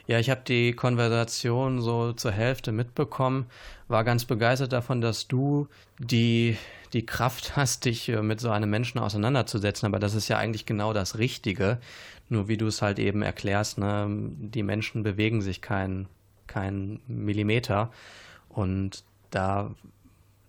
[0.05, 3.45] Ja, ich habe die Konversation so zur Hälfte mitbekommen,
[3.87, 6.57] war ganz begeistert davon, dass du die,
[6.91, 9.85] die Kraft hast, dich äh, mit so einem Menschen auseinanderzusetzen.
[9.87, 11.79] Aber das ist ja eigentlich genau das Richtige.
[12.29, 16.07] Nur wie du es halt eben erklärst, ne, die Menschen bewegen sich keinen
[16.47, 17.91] kein Millimeter.
[18.49, 19.73] Und da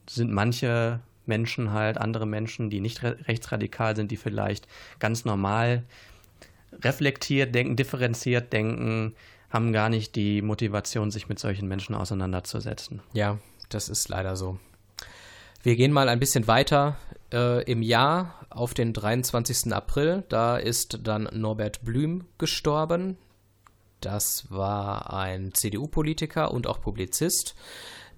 [0.08, 4.66] sind manche Menschen halt, andere Menschen, die nicht re rechtsradikal sind, die vielleicht
[4.98, 5.84] ganz normal
[6.82, 9.14] reflektiert denken, differenziert denken,
[9.50, 13.00] haben gar nicht die Motivation, sich mit solchen Menschen auseinanderzusetzen.
[13.12, 14.58] Ja, das ist leider so.
[15.62, 16.96] Wir gehen mal ein bisschen weiter
[17.32, 19.72] äh, im Jahr auf den 23.
[19.72, 20.24] April.
[20.28, 23.16] Da ist dann Norbert Blüm gestorben.
[24.00, 27.54] Das war ein CDU-Politiker und auch Publizist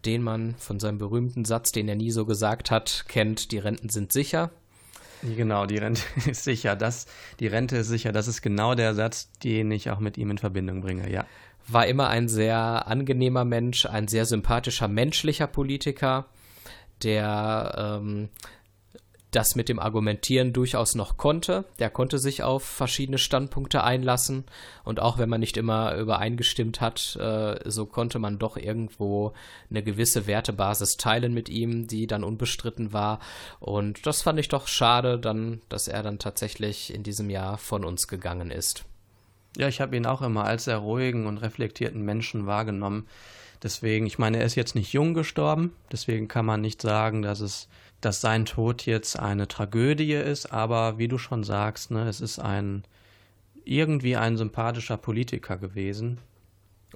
[0.07, 3.88] den man von seinem berühmten Satz, den er nie so gesagt hat, kennt, die Renten
[3.88, 4.51] sind sicher.
[5.23, 6.77] Genau, die Rente ist sicher.
[6.77, 7.07] Das,
[7.40, 8.12] die Rente ist sicher.
[8.12, 11.27] Das ist genau der Satz, den ich auch mit ihm in Verbindung bringe, ja.
[11.69, 16.27] War immer ein sehr angenehmer Mensch, ein sehr sympathischer, menschlicher Politiker,
[17.03, 18.29] der ähm,
[19.37, 21.66] das mit dem Argumentieren durchaus noch konnte.
[21.79, 24.44] Der konnte sich auf verschiedene Standpunkte einlassen
[24.83, 29.35] und auch wenn man nicht immer übereingestimmt hat, äh, so konnte man doch irgendwo
[29.68, 33.20] eine gewisse Wertebasis teilen mit ihm, die dann unbestritten war.
[33.61, 37.85] Und das fand ich doch schade, dann, dass er dann tatsächlich in diesem Jahr von
[37.85, 38.87] uns gegangen ist.
[39.59, 43.07] Ja, ich habe ihn auch immer als sehr ruhigen und reflektierten Menschen wahrgenommen.
[43.62, 47.40] Deswegen, ich meine, er ist jetzt nicht jung gestorben, deswegen kann man nicht sagen, dass
[47.40, 47.68] es
[48.01, 52.39] dass sein Tod jetzt eine Tragödie ist, aber wie du schon sagst, ne, es ist
[52.39, 52.85] ein
[53.65, 56.19] irgendwie ein sympathischer Politiker gewesen,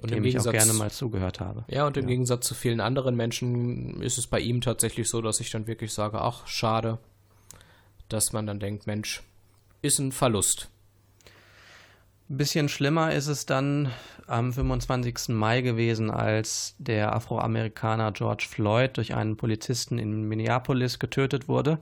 [0.01, 1.63] und dem ich auch gerne mal zugehört habe.
[1.67, 2.09] Ja, und im ja.
[2.09, 5.93] Gegensatz zu vielen anderen Menschen ist es bei ihm tatsächlich so, dass ich dann wirklich
[5.93, 6.97] sage, ach, schade,
[8.09, 9.21] dass man dann denkt, Mensch,
[9.81, 10.69] ist ein Verlust.
[12.31, 13.91] Ein bisschen schlimmer ist es dann
[14.25, 15.35] am 25.
[15.35, 21.79] Mai gewesen, als der Afroamerikaner George Floyd durch einen Polizisten in Minneapolis getötet wurde.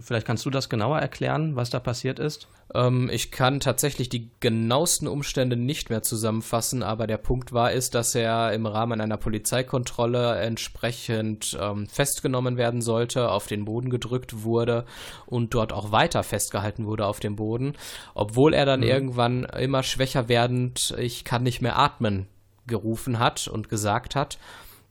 [0.00, 2.48] Vielleicht kannst du das genauer erklären, was da passiert ist?
[2.74, 7.94] Ähm, ich kann tatsächlich die genauesten Umstände nicht mehr zusammenfassen, aber der Punkt war ist,
[7.94, 14.42] dass er im Rahmen einer Polizeikontrolle entsprechend ähm, festgenommen werden sollte, auf den Boden gedrückt
[14.42, 14.84] wurde
[15.26, 17.74] und dort auch weiter festgehalten wurde auf dem Boden,
[18.14, 18.86] obwohl er dann mhm.
[18.86, 22.26] irgendwann immer schwächer werdend, ich kann nicht mehr atmen,
[22.66, 24.38] gerufen hat und gesagt hat,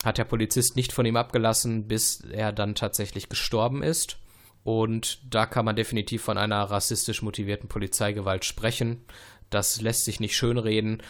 [0.03, 4.17] hat der Polizist nicht von ihm abgelassen, bis er dann tatsächlich gestorben ist.
[4.65, 9.06] Und da kann man definitiv von einer rassistisch motivierten Polizeigewalt sprechen.
[9.51, 11.04] Das lässt sich nicht schönreden.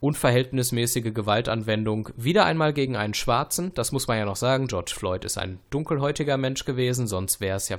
[0.00, 3.72] Unverhältnismäßige Gewaltanwendung wieder einmal gegen einen Schwarzen.
[3.74, 4.66] Das muss man ja noch sagen.
[4.66, 7.78] George Floyd ist ein dunkelhäutiger Mensch gewesen, sonst wäre es ja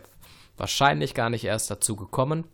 [0.56, 2.46] wahrscheinlich gar nicht erst dazu gekommen.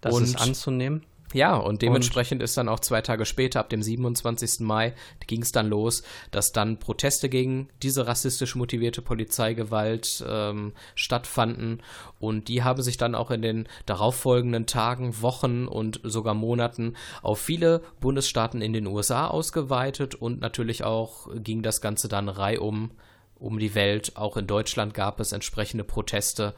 [0.00, 1.04] Das Und ist anzunehmen.
[1.36, 2.44] Ja, und dementsprechend und?
[2.44, 4.60] ist dann auch zwei Tage später, ab dem 27.
[4.60, 4.94] Mai,
[5.26, 11.82] ging es dann los, dass dann Proteste gegen diese rassistisch motivierte Polizeigewalt ähm, stattfanden.
[12.18, 17.38] Und die haben sich dann auch in den darauffolgenden Tagen, Wochen und sogar Monaten auf
[17.38, 20.14] viele Bundesstaaten in den USA ausgeweitet.
[20.14, 22.92] Und natürlich auch ging das Ganze dann reihum
[23.38, 24.16] um die Welt.
[24.16, 26.54] Auch in Deutschland gab es entsprechende Proteste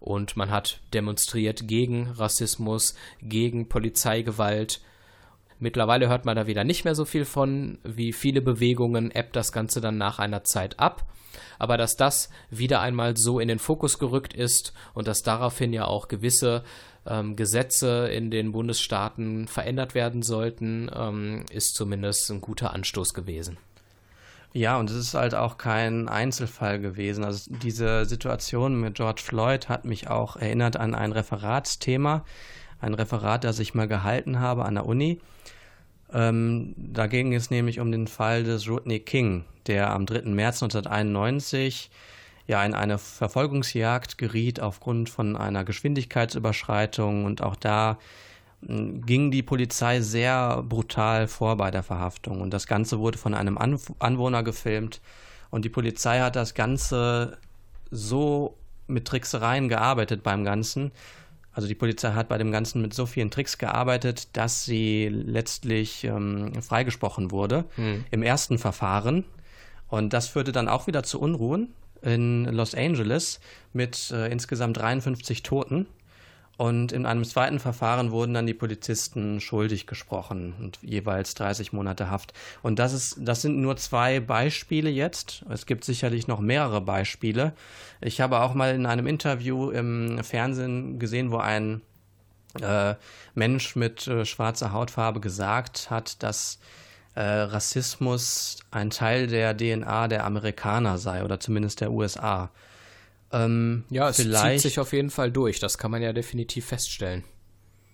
[0.00, 4.80] und man hat demonstriert gegen Rassismus, gegen Polizeigewalt.
[5.58, 9.52] Mittlerweile hört man da wieder nicht mehr so viel von, wie viele Bewegungen ebbt das
[9.52, 11.04] Ganze dann nach einer Zeit ab.
[11.58, 15.86] Aber dass das wieder einmal so in den Fokus gerückt ist und dass daraufhin ja
[15.86, 16.62] auch gewisse
[17.06, 23.58] ähm, Gesetze in den Bundesstaaten verändert werden sollten, ähm, ist zumindest ein guter Anstoß gewesen.
[24.58, 27.22] Ja, und es ist halt auch kein Einzelfall gewesen.
[27.22, 32.24] Also diese Situation mit George Floyd hat mich auch erinnert an ein Referatsthema,
[32.80, 35.20] ein Referat, das ich mal gehalten habe an der Uni.
[36.12, 40.22] Ähm, da ging es nämlich um den Fall des Rodney King, der am 3.
[40.22, 41.88] März 1991
[42.48, 47.96] ja in eine Verfolgungsjagd geriet aufgrund von einer Geschwindigkeitsüberschreitung und auch da
[48.62, 52.40] ging die Polizei sehr brutal vor bei der Verhaftung.
[52.40, 55.00] Und das Ganze wurde von einem Anwohner gefilmt.
[55.50, 57.38] Und die Polizei hat das Ganze
[57.90, 60.92] so mit Tricksereien gearbeitet beim Ganzen.
[61.52, 66.04] Also die Polizei hat bei dem Ganzen mit so vielen Tricks gearbeitet, dass sie letztlich
[66.04, 68.04] ähm, freigesprochen wurde hm.
[68.10, 69.24] im ersten Verfahren.
[69.88, 73.40] Und das führte dann auch wieder zu Unruhen in Los Angeles
[73.72, 75.86] mit äh, insgesamt 53 Toten.
[76.58, 82.10] Und in einem zweiten Verfahren wurden dann die Polizisten schuldig gesprochen und jeweils 30 Monate
[82.10, 82.32] Haft.
[82.62, 85.44] Und das ist, das sind nur zwei Beispiele jetzt.
[85.48, 87.52] Es gibt sicherlich noch mehrere Beispiele.
[88.00, 91.80] Ich habe auch mal in einem Interview im Fernsehen gesehen, wo ein
[92.60, 92.96] äh,
[93.34, 96.58] Mensch mit äh, schwarzer Hautfarbe gesagt hat, dass
[97.14, 102.50] äh, Rassismus ein Teil der DNA der Amerikaner sei oder zumindest der USA.
[103.32, 105.60] Ähm, ja, es zieht sich auf jeden Fall durch.
[105.60, 107.24] Das kann man ja definitiv feststellen.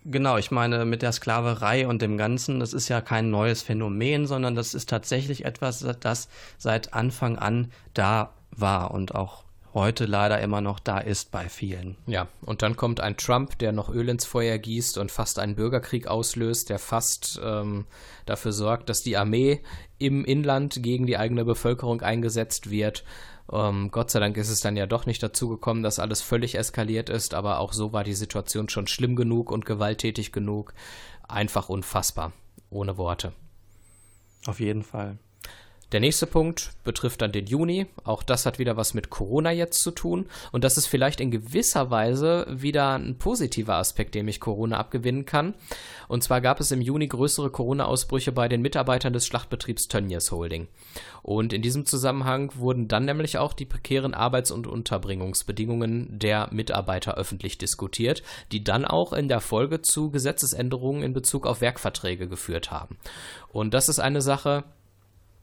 [0.07, 4.27] Genau, ich meine, mit der Sklaverei und dem Ganzen, das ist ja kein neues Phänomen,
[4.27, 9.44] sondern das ist tatsächlich etwas, das seit Anfang an da war und auch
[9.75, 11.97] heute leider immer noch da ist bei vielen.
[12.07, 15.57] Ja, und dann kommt ein Trump, der noch Öl ins Feuer gießt und fast einen
[15.57, 17.87] Bürgerkrieg auslöst, der fast ähm,
[18.25, 19.61] dafür sorgt, dass die Armee
[19.99, 23.05] im Inland gegen die eigene Bevölkerung eingesetzt wird.
[23.53, 26.55] Ähm, Gott sei Dank ist es dann ja doch nicht dazu gekommen, dass alles völlig
[26.55, 30.73] eskaliert ist, aber auch so war die Situation schon schlimm genug und gewalttätig genug.
[31.29, 32.33] Einfach unfassbar.
[32.71, 33.33] Ohne Worte.
[34.47, 35.19] Auf jeden Fall.
[35.92, 37.87] Der nächste Punkt betrifft dann den Juni.
[38.05, 40.27] Auch das hat wieder was mit Corona jetzt zu tun.
[40.51, 45.25] Und das ist vielleicht in gewisser Weise wieder ein positiver Aspekt, dem ich Corona abgewinnen
[45.25, 45.55] kann.
[46.09, 50.68] Und zwar gab es im Juni größere Corona-Ausbrüche bei den Mitarbeitern des Schlachtbetriebs Tönnies Holding.
[51.23, 57.16] Und in diesem Zusammenhang wurden dann nämlich auch die prekären Arbeits- und Unterbringungsbedingungen der Mitarbeiter
[57.16, 62.70] öffentlich diskutiert, die dann auch in der Folge zu Gesetzesänderungen in Bezug auf Werkverträge geführt
[62.70, 62.99] haben.
[63.49, 64.64] Und das ist eine Sache,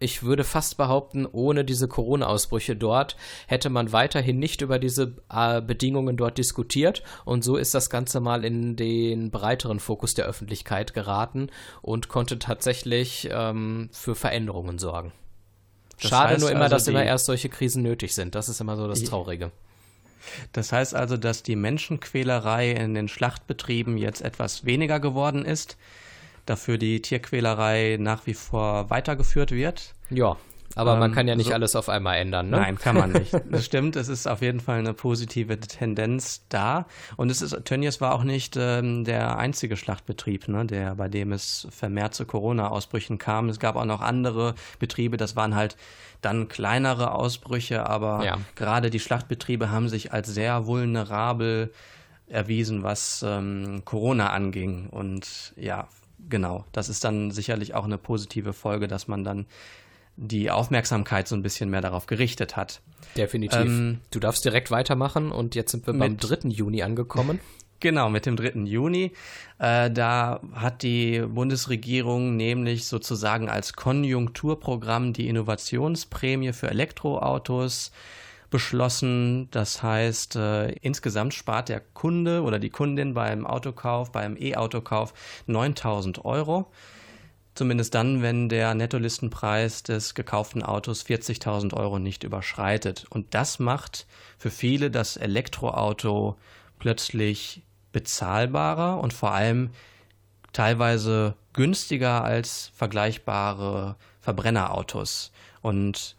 [0.02, 3.16] ich würde fast behaupten, ohne diese Corona-Ausbrüche dort
[3.48, 7.04] hätte man weiterhin nicht über diese äh, Bedingungen dort diskutiert.
[7.26, 11.50] Und so ist das Ganze mal in den breiteren Fokus der Öffentlichkeit geraten
[11.82, 15.12] und konnte tatsächlich ähm, für Veränderungen sorgen.
[16.00, 18.34] Das Schade nur immer, also dass immer erst solche Krisen nötig sind.
[18.34, 19.52] Das ist immer so das Traurige.
[20.52, 25.78] Das heißt also, dass die Menschenquälerei in den Schlachtbetrieben jetzt etwas weniger geworden ist
[26.45, 29.93] dafür die Tierquälerei nach wie vor weitergeführt wird.
[30.10, 30.38] Ja,
[30.75, 32.58] aber ähm, man kann ja nicht so, alles auf einmal ändern, ne?
[32.58, 33.34] Nein, kann man nicht.
[33.49, 36.86] Das stimmt, es ist auf jeden Fall eine positive Tendenz da.
[37.17, 41.32] Und es ist, Tönnies war auch nicht ähm, der einzige Schlachtbetrieb, ne, der, bei dem
[41.32, 43.49] es vermehrt zu Corona-Ausbrüchen kam.
[43.49, 45.77] Es gab auch noch andere Betriebe, das waren halt
[46.21, 48.38] dann kleinere Ausbrüche, aber ja.
[48.56, 51.73] gerade die Schlachtbetriebe haben sich als sehr vulnerabel
[52.27, 54.88] erwiesen, was ähm, Corona anging.
[54.89, 55.88] Und ja,
[56.29, 59.45] genau, das ist dann sicherlich auch eine positive Folge, dass man dann
[60.17, 62.81] die Aufmerksamkeit so ein bisschen mehr darauf gerichtet hat.
[63.17, 63.60] Definitiv.
[63.60, 66.49] Ähm, du darfst direkt weitermachen und jetzt sind wir beim 3.
[66.49, 67.39] Juni angekommen.
[67.81, 68.65] Genau, mit dem 3.
[68.65, 69.12] Juni.
[69.57, 77.91] Äh, da hat die Bundesregierung nämlich sozusagen als Konjunkturprogramm die Innovationsprämie für Elektroautos
[78.52, 79.50] beschlossen.
[79.50, 85.16] Das heißt, äh, insgesamt spart der Kunde oder die Kundin beim Autokauf, beim E-Autokauf
[85.48, 86.72] 9000 Euro.
[87.56, 93.06] Zumindest dann, wenn der Nettolistenpreis des gekauften Autos 40.000 Euro nicht überschreitet.
[93.10, 94.06] Und das macht
[94.38, 96.38] für viele das Elektroauto
[96.80, 99.72] plötzlich bezahlbarer und vor allem
[100.54, 105.32] teilweise günstiger als vergleichbare Verbrennerautos.
[105.62, 106.16] Und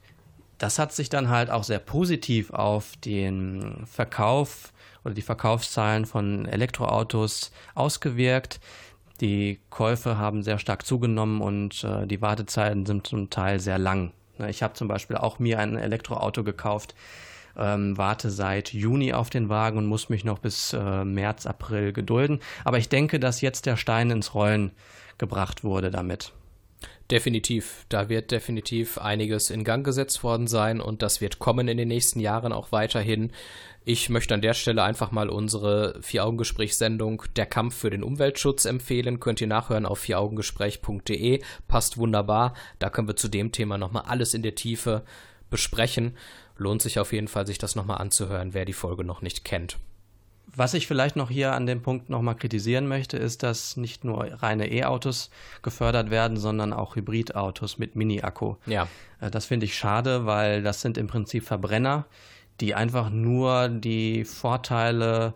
[0.62, 4.72] das hat sich dann halt auch sehr positiv auf den Verkauf
[5.05, 8.61] oder die Verkaufszahlen von Elektroautos ausgewirkt.
[9.20, 14.12] Die Käufe haben sehr stark zugenommen und äh, die Wartezeiten sind zum Teil sehr lang.
[14.38, 16.94] Ne, ich habe zum Beispiel auch mir ein Elektroauto gekauft,
[17.57, 21.92] ähm, warte seit Juni auf den Wagen und muss mich noch bis äh, März, April
[21.92, 22.38] gedulden.
[22.64, 24.70] Aber ich denke, dass jetzt der Stein ins Rollen
[25.18, 26.33] gebracht wurde damit.
[27.12, 31.77] Definitiv, da wird definitiv einiges in Gang gesetzt worden sein und das wird kommen in
[31.77, 33.33] den nächsten Jahren auch weiterhin.
[33.84, 39.20] Ich möchte an der Stelle einfach mal unsere Vier-Augen-Gespräch-Sendung Der Kampf für den Umweltschutz empfehlen.
[39.20, 41.43] Könnt ihr nachhören auf vieraugengespräch.de.
[41.68, 42.55] Passt wunderbar.
[42.78, 45.05] Da können wir zu dem Thema nochmal alles in der Tiefe
[45.51, 46.16] besprechen.
[46.57, 49.76] Lohnt sich auf jeden Fall, sich das nochmal anzuhören, wer die Folge noch nicht kennt.
[50.55, 54.24] Was ich vielleicht noch hier an dem Punkt nochmal kritisieren möchte, ist, dass nicht nur
[54.42, 55.30] reine E-Autos
[55.62, 58.57] gefördert werden, sondern auch Hybridautos mit Mini-Akku.
[58.66, 58.86] Ja.
[59.20, 62.07] Äh, das finde ich schade, weil das sind im Prinzip Verbrenner,
[62.61, 65.32] die einfach nur die Vorteile,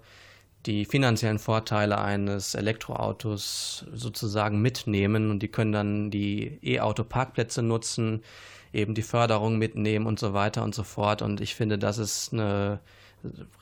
[0.66, 8.22] die finanziellen Vorteile eines Elektroautos sozusagen mitnehmen und die können dann die E-Auto-Parkplätze nutzen,
[8.72, 11.22] eben die Förderung mitnehmen und so weiter und so fort.
[11.22, 12.80] Und ich finde, das ist eine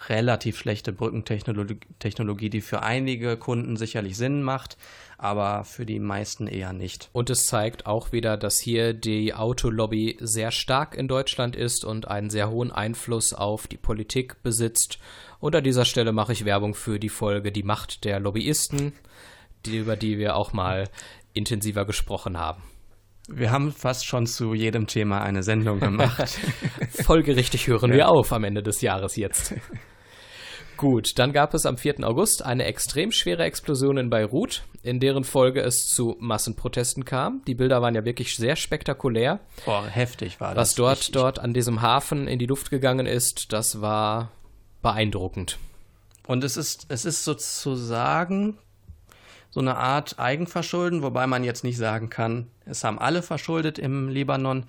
[0.08, 4.76] relativ schlechte Brückentechnologie, die für einige Kunden sicherlich Sinn macht,
[5.18, 7.08] aber für die meisten eher nicht.
[7.12, 12.08] Und es zeigt auch wieder, dass hier die Autolobby sehr stark in Deutschland ist und
[12.08, 14.98] einen sehr hohen Einfluss auf die Politik besitzt.
[15.40, 18.92] Und an dieser Stelle mache ich Werbung für die Folge Die Macht der Lobbyisten,
[19.66, 20.88] die, über die wir auch mal
[21.32, 22.62] intensiver gesprochen haben.
[23.28, 26.38] Wir haben fast schon zu jedem Thema eine Sendung gemacht.
[26.90, 27.96] Folgerichtig hören ja.
[27.96, 29.54] wir auf am Ende des Jahres jetzt.
[30.76, 32.02] Gut, dann gab es am 4.
[32.02, 37.42] August eine extrem schwere Explosion in Beirut, in deren Folge es zu Massenprotesten kam.
[37.46, 39.40] Die Bilder waren ja wirklich sehr spektakulär.
[39.64, 40.70] Boah, heftig war das.
[40.70, 44.32] Was dort, ich, dort an diesem Hafen in die Luft gegangen ist, das war
[44.82, 45.58] beeindruckend.
[46.26, 48.58] Und es ist, es ist sozusagen
[49.54, 54.08] so eine Art Eigenverschulden, wobei man jetzt nicht sagen kann, es haben alle verschuldet im
[54.08, 54.64] Libanon,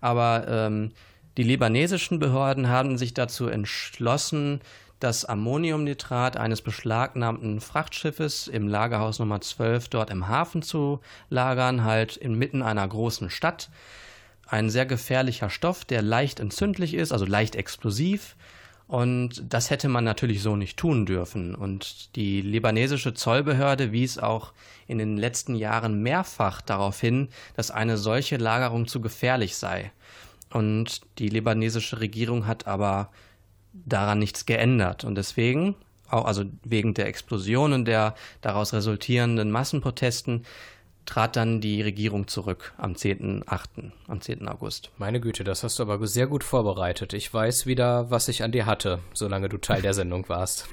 [0.00, 0.92] aber ähm,
[1.36, 4.62] die libanesischen Behörden haben sich dazu entschlossen,
[4.98, 12.16] das Ammoniumnitrat eines beschlagnahmten Frachtschiffes im Lagerhaus Nummer 12 dort im Hafen zu lagern, halt
[12.16, 13.68] inmitten einer großen Stadt.
[14.46, 18.36] Ein sehr gefährlicher Stoff, der leicht entzündlich ist, also leicht explosiv
[18.90, 21.54] und das hätte man natürlich so nicht tun dürfen.
[21.54, 24.52] Und die libanesische Zollbehörde wies auch
[24.88, 29.92] in den letzten Jahren mehrfach darauf hin, dass eine solche Lagerung zu gefährlich sei.
[30.52, 33.12] Und die libanesische Regierung hat aber
[33.72, 35.04] daran nichts geändert.
[35.04, 35.76] Und deswegen,
[36.08, 40.44] also wegen der Explosion und der daraus resultierenden Massenprotesten,
[41.10, 44.46] trat dann die Regierung zurück am 10.8., am 10.
[44.46, 44.92] August.
[44.96, 47.14] Meine Güte, das hast du aber sehr gut vorbereitet.
[47.14, 50.68] Ich weiß wieder, was ich an dir hatte, solange du Teil der Sendung warst.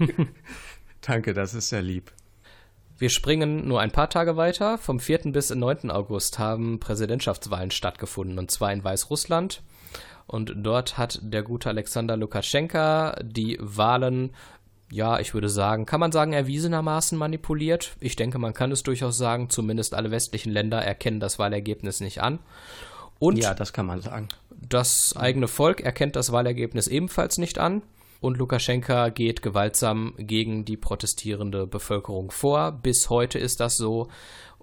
[1.01, 2.11] Danke, das ist sehr lieb.
[2.99, 4.77] Wir springen nur ein paar Tage weiter.
[4.77, 5.31] Vom 4.
[5.31, 5.89] bis 9.
[5.89, 9.63] August haben Präsidentschaftswahlen stattgefunden, und zwar in Weißrussland.
[10.27, 14.35] Und dort hat der gute Alexander Lukaschenka die Wahlen
[14.89, 17.95] ja, ich würde sagen, kann man sagen, erwiesenermaßen manipuliert.
[17.99, 22.21] Ich denke, man kann es durchaus sagen, zumindest alle westlichen Länder erkennen das Wahlergebnis nicht
[22.21, 22.39] an.
[23.19, 24.29] Und ja, das kann man sagen.
[24.49, 27.81] Das eigene Volk erkennt das Wahlergebnis ebenfalls nicht an.
[28.19, 32.71] Und Lukaschenka geht gewaltsam gegen die protestierende Bevölkerung vor.
[32.71, 34.07] Bis heute ist das so.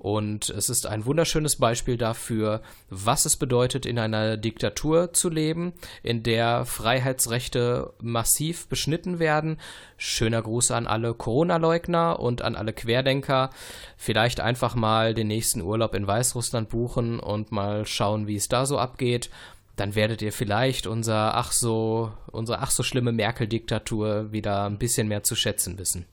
[0.05, 5.73] Und es ist ein wunderschönes Beispiel dafür, was es bedeutet, in einer Diktatur zu leben,
[6.03, 9.57] in der Freiheitsrechte massiv beschnitten werden.
[9.97, 13.49] Schöner Gruß an alle Corona-Leugner und an alle Querdenker.
[13.97, 18.67] Vielleicht einfach mal den nächsten Urlaub in Weißrussland buchen und mal schauen, wie es da
[18.67, 19.31] so abgeht
[19.77, 25.09] dann werdet ihr vielleicht unser ach so, unsere ach so schlimme Merkel-Diktatur wieder ein bisschen
[25.09, 26.07] mehr zu schätzen wissen.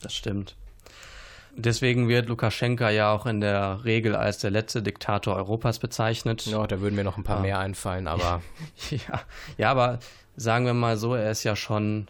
[0.00, 0.56] Das stimmt.
[1.60, 6.46] Deswegen wird Lukaschenka ja auch in der Regel als der letzte Diktator Europas bezeichnet.
[6.46, 7.42] Ja, da würden mir noch ein paar ja.
[7.42, 8.42] mehr einfallen, aber.
[8.90, 9.20] ja,
[9.56, 9.98] ja, aber
[10.36, 12.06] sagen wir mal so, er ist ja schon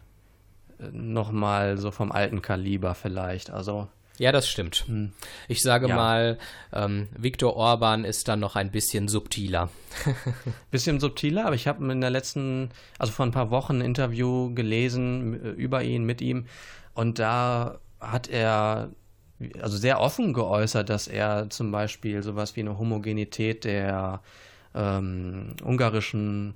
[0.78, 3.48] äh, nochmal so vom alten Kaliber vielleicht.
[3.48, 3.88] Also.
[4.18, 4.84] Ja, das stimmt.
[4.86, 5.12] Hm.
[5.46, 5.96] Ich sage ja.
[5.96, 6.38] mal,
[6.74, 9.70] ähm, Viktor Orban ist dann noch ein bisschen subtiler.
[10.70, 12.68] bisschen subtiler, aber ich habe in der letzten,
[12.98, 16.44] also vor ein paar Wochen ein Interview gelesen äh, über ihn, mit ihm.
[16.92, 18.90] Und da hat er
[19.60, 24.20] also sehr offen geäußert, dass er zum Beispiel sowas wie eine Homogenität der
[24.74, 26.54] ähm, ungarischen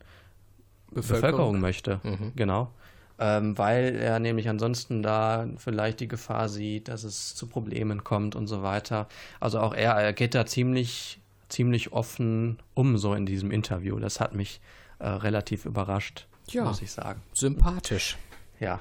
[0.91, 2.01] Bevölkerung, Bevölkerung möchte.
[2.03, 2.33] Mhm.
[2.37, 2.71] Genau.
[3.19, 8.35] Ähm, weil er nämlich ansonsten da vielleicht die Gefahr sieht, dass es zu Problemen kommt
[8.35, 9.07] und so weiter.
[9.39, 13.99] Also auch er, er geht da ziemlich, ziemlich offen um so in diesem Interview.
[13.99, 14.61] Das hat mich
[14.99, 17.23] äh, relativ überrascht, ja, muss ich sagen.
[17.33, 18.17] Sympathisch.
[18.59, 18.81] Ja,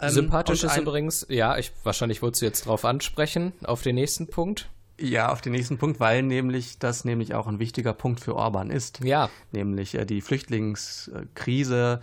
[0.00, 4.68] Sympathisch ist übrigens, ja, ich, wahrscheinlich wolltest du jetzt drauf ansprechen, auf den nächsten Punkt.
[5.00, 8.70] Ja, auf den nächsten Punkt, weil nämlich das nämlich auch ein wichtiger Punkt für Orban
[8.70, 9.00] ist.
[9.02, 9.28] Ja.
[9.50, 12.00] Nämlich äh, die Flüchtlingskrise,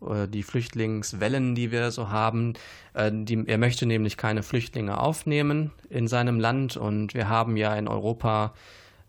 [0.00, 2.54] äh, die Flüchtlingswellen, die wir so haben.
[2.92, 7.74] Äh, die, er möchte nämlich keine Flüchtlinge aufnehmen in seinem Land und wir haben ja
[7.76, 8.54] in Europa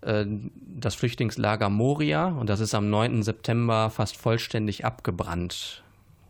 [0.01, 3.23] äh, das Flüchtlingslager Moria und das ist am 9.
[3.23, 5.83] September fast vollständig abgebrannt.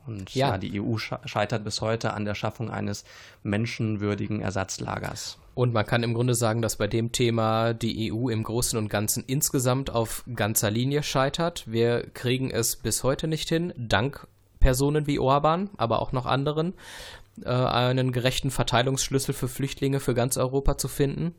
[0.08, 3.04] Und ja, ja die EU scheitert bis heute an der Schaffung eines
[3.44, 5.38] menschenwürdigen Ersatzlagers.
[5.56, 8.90] Und man kann im Grunde sagen, dass bei dem Thema die EU im Großen und
[8.90, 11.64] Ganzen insgesamt auf ganzer Linie scheitert.
[11.66, 14.28] Wir kriegen es bis heute nicht hin, dank
[14.60, 16.74] Personen wie Orban, aber auch noch anderen,
[17.44, 21.36] äh, einen gerechten Verteilungsschlüssel für Flüchtlinge für ganz Europa zu finden.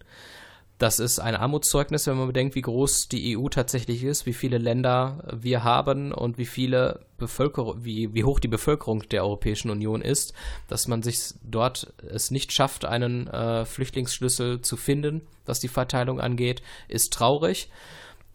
[0.79, 4.59] Das ist ein Armutszeugnis, wenn man bedenkt, wie groß die EU tatsächlich ist, wie viele
[4.59, 10.03] Länder wir haben und wie viele Bevölkerung, wie, wie hoch die Bevölkerung der Europäischen Union
[10.03, 10.35] ist,
[10.69, 16.21] dass man sich dort es nicht schafft, einen äh, Flüchtlingsschlüssel zu finden, was die Verteilung
[16.21, 17.71] angeht, ist traurig.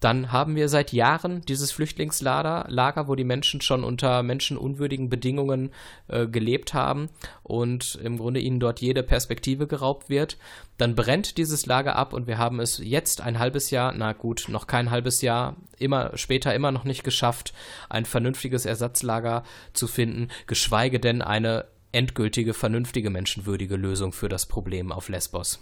[0.02, 5.70] Dann haben wir seit Jahren dieses Flüchtlingslager, Lager, wo die Menschen schon unter menschenunwürdigen Bedingungen
[6.08, 7.08] äh, gelebt haben
[7.44, 10.38] und im Grunde ihnen dort jede Perspektive geraubt wird.
[10.76, 14.46] Dann brennt dieses Lager ab und wir haben es jetzt ein halbes Jahr, na gut,
[14.48, 17.54] noch kein halbes Jahr, immer später immer noch nicht geschafft,
[17.88, 24.90] ein vernünftiges Ersatzlager zu finden, geschweige denn eine endgültige, vernünftige, menschenwürdige Lösung für das Problem
[24.90, 25.60] auf Lesbos.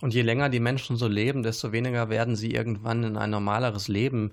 [0.00, 3.88] Und je länger die Menschen so leben, desto weniger werden sie irgendwann in ein normaleres
[3.88, 4.32] Leben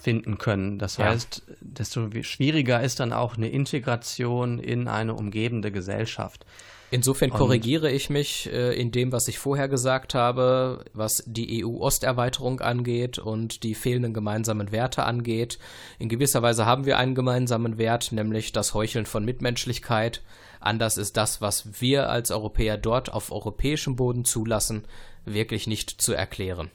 [0.00, 0.78] finden können.
[0.78, 1.06] Das ja.
[1.06, 6.46] heißt, desto schwieriger ist dann auch eine Integration in eine umgebende Gesellschaft.
[6.90, 12.60] Insofern korrigiere ich mich äh, in dem, was ich vorher gesagt habe, was die EU-Osterweiterung
[12.60, 15.58] angeht und die fehlenden gemeinsamen Werte angeht.
[15.98, 20.22] In gewisser Weise haben wir einen gemeinsamen Wert, nämlich das Heucheln von Mitmenschlichkeit.
[20.60, 24.84] Anders ist das, was wir als Europäer dort auf europäischem Boden zulassen,
[25.24, 26.70] wirklich nicht zu erklären.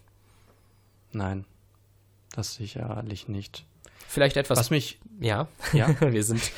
[1.12, 1.46] Nein,
[2.36, 3.66] das sicherlich nicht.
[4.08, 4.60] Vielleicht etwas.
[4.60, 5.00] Was mich.
[5.20, 5.96] Ja, ja.
[6.12, 6.52] wir sind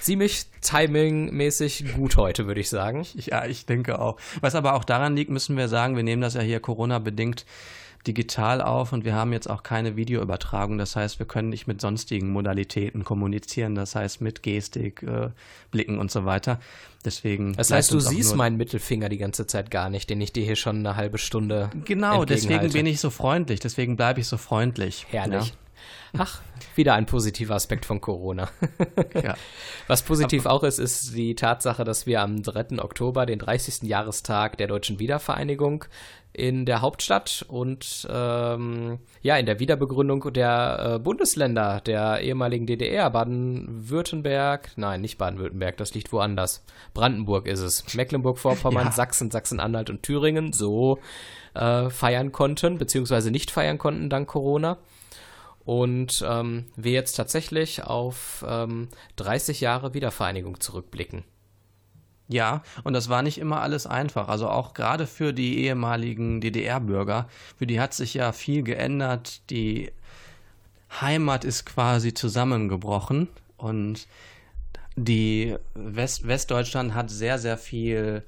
[0.00, 3.06] ziemlich timingmäßig gut heute, würde ich sagen.
[3.14, 4.18] Ja, ich denke auch.
[4.40, 7.44] Was aber auch daran liegt, müssen wir sagen, wir nehmen das ja hier Corona-bedingt
[8.06, 10.78] digital auf und wir haben jetzt auch keine Videoübertragung.
[10.78, 13.74] Das heißt, wir können nicht mit sonstigen Modalitäten kommunizieren.
[13.74, 15.30] Das heißt, mit Gestik, äh,
[15.70, 16.60] Blicken und so weiter.
[17.04, 17.52] Deswegen.
[17.54, 20.56] Das heißt, du siehst meinen Mittelfinger die ganze Zeit gar nicht, den ich dir hier
[20.56, 21.70] schon eine halbe Stunde.
[21.84, 23.60] Genau, deswegen bin ich so freundlich.
[23.60, 25.06] Deswegen bleibe ich so freundlich.
[25.10, 25.48] Herrlich.
[25.48, 25.54] Ja.
[26.16, 26.40] Ach,
[26.74, 28.48] wieder ein positiver Aspekt von Corona.
[29.14, 29.34] ja.
[29.86, 32.82] Was positiv auch ist, ist die Tatsache, dass wir am 3.
[32.82, 33.82] Oktober, den 30.
[33.82, 35.84] Jahrestag der deutschen Wiedervereinigung,
[36.36, 43.08] in der Hauptstadt und ähm, ja, in der Wiederbegründung der äh, Bundesländer der ehemaligen DDR,
[43.08, 46.62] Baden-Württemberg, nein, nicht Baden-Württemberg, das liegt woanders.
[46.92, 47.94] Brandenburg ist es.
[47.94, 48.92] Mecklenburg-Vorpommern, ja.
[48.92, 50.98] Sachsen, Sachsen-Anhalt und Thüringen so
[51.54, 54.76] äh, feiern konnten, beziehungsweise nicht feiern konnten dank Corona.
[55.66, 61.24] Und ähm, wir jetzt tatsächlich auf ähm, 30 Jahre Wiedervereinigung zurückblicken.
[62.28, 64.28] Ja, und das war nicht immer alles einfach.
[64.28, 69.50] Also auch gerade für die ehemaligen DDR-Bürger, für die hat sich ja viel geändert.
[69.50, 69.90] Die
[71.00, 74.06] Heimat ist quasi zusammengebrochen und
[74.94, 78.22] die West Westdeutschland hat sehr, sehr viel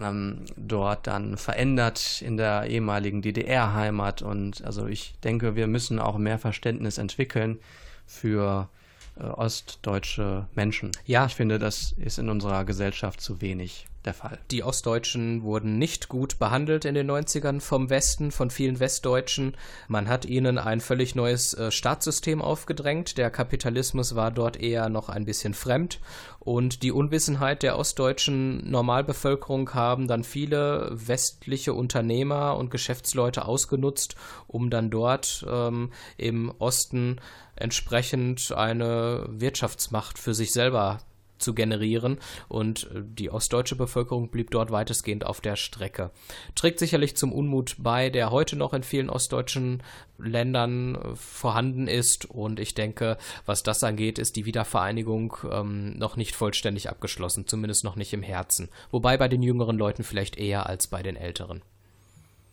[0.00, 4.22] ähm, dort dann verändert in der ehemaligen DDR-Heimat.
[4.22, 7.58] Und also ich denke, wir müssen auch mehr Verständnis entwickeln
[8.06, 8.81] für äh,
[9.20, 10.90] ostdeutsche Menschen.
[11.04, 11.26] Ja.
[11.26, 14.38] Ich finde, das ist in unserer Gesellschaft zu wenig der Fall.
[14.50, 19.56] Die Ostdeutschen wurden nicht gut behandelt in den 90ern vom Westen, von vielen Westdeutschen.
[19.88, 23.18] Man hat ihnen ein völlig neues äh, Staatssystem aufgedrängt.
[23.18, 26.00] Der Kapitalismus war dort eher noch ein bisschen fremd.
[26.40, 34.16] Und die Unwissenheit der ostdeutschen Normalbevölkerung haben dann viele westliche Unternehmer und Geschäftsleute ausgenutzt,
[34.48, 37.20] um dann dort ähm, im Osten
[37.62, 41.00] entsprechend eine Wirtschaftsmacht für sich selber
[41.42, 46.10] zu generieren und äh, die ostdeutsche Bevölkerung blieb dort weitestgehend auf der Strecke.
[46.54, 49.82] Trägt sicherlich zum Unmut bei, der heute noch in vielen ostdeutschen
[50.18, 56.16] Ländern äh, vorhanden ist und ich denke, was das angeht, ist die Wiedervereinigung ähm, noch
[56.16, 58.68] nicht vollständig abgeschlossen, zumindest noch nicht im Herzen.
[58.90, 61.62] Wobei bei den jüngeren Leuten vielleicht eher als bei den älteren.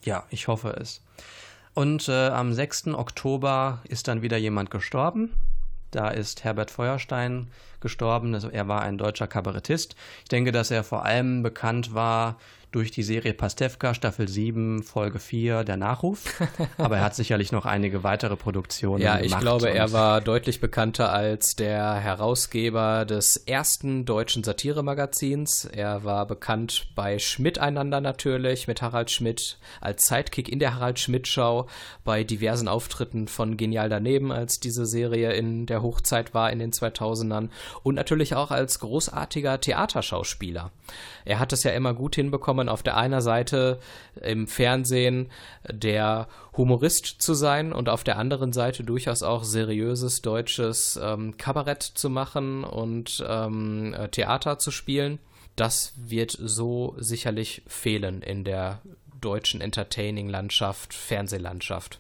[0.04, 1.02] Ja, ich hoffe es.
[1.80, 2.88] Und äh, am 6.
[2.88, 5.34] Oktober ist dann wieder jemand gestorben.
[5.92, 7.48] Da ist Herbert Feuerstein
[7.80, 8.34] gestorben.
[8.34, 9.96] Also er war ein deutscher Kabarettist.
[10.24, 12.36] Ich denke, dass er vor allem bekannt war
[12.72, 16.40] durch die Serie Pastewka, Staffel 7, Folge 4, der Nachruf.
[16.78, 19.32] Aber er hat sicherlich noch einige weitere Produktionen ja, gemacht.
[19.32, 25.66] Ja, ich glaube, er war deutlich bekannter als der Herausgeber des ersten deutschen Satiremagazins.
[25.66, 31.00] Er war bekannt bei Schmidt einander natürlich, mit Harald Schmidt, als Sidekick in der Harald
[31.00, 31.66] Schmidt-Show,
[32.04, 36.72] bei diversen Auftritten von Genial daneben, als diese Serie in der Hochzeit war in den
[36.72, 37.50] 2000ern
[37.82, 40.72] und natürlich auch als großartiger Theaterschauspieler.
[41.26, 43.80] Er hat es ja immer gut hinbekommen, auf der einen Seite
[44.22, 45.32] im Fernsehen
[45.70, 51.84] der Humorist zu sein und auf der anderen Seite durchaus auch seriöses deutsches ähm, Kabarett
[51.84, 55.20] zu machen und ähm, Theater zu spielen.
[55.56, 58.82] Das wird so sicherlich fehlen in der
[59.22, 62.00] deutschen Entertaining-Landschaft, Fernsehlandschaft.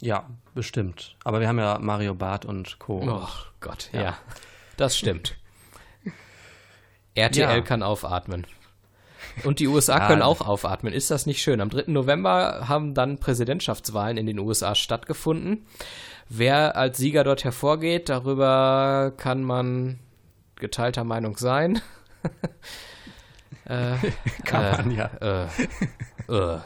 [0.00, 1.16] Ja, bestimmt.
[1.24, 3.02] Aber wir haben ja Mario Barth und Co.
[3.04, 3.28] Oh
[3.60, 4.02] Gott, ja.
[4.02, 4.18] ja.
[4.76, 5.36] Das stimmt.
[7.14, 7.60] RTL ja.
[7.62, 8.46] kann aufatmen.
[9.44, 10.92] Und die USA können auch aufatmen.
[10.92, 11.60] Ist das nicht schön?
[11.60, 11.84] Am 3.
[11.86, 15.66] November haben dann Präsidentschaftswahlen in den USA stattgefunden.
[16.28, 19.98] Wer als Sieger dort hervorgeht, darüber kann man
[20.56, 21.80] geteilter Meinung sein.
[23.64, 23.94] äh,
[24.44, 25.10] kann äh, man, ja.
[25.20, 25.44] Äh,
[26.28, 26.58] äh.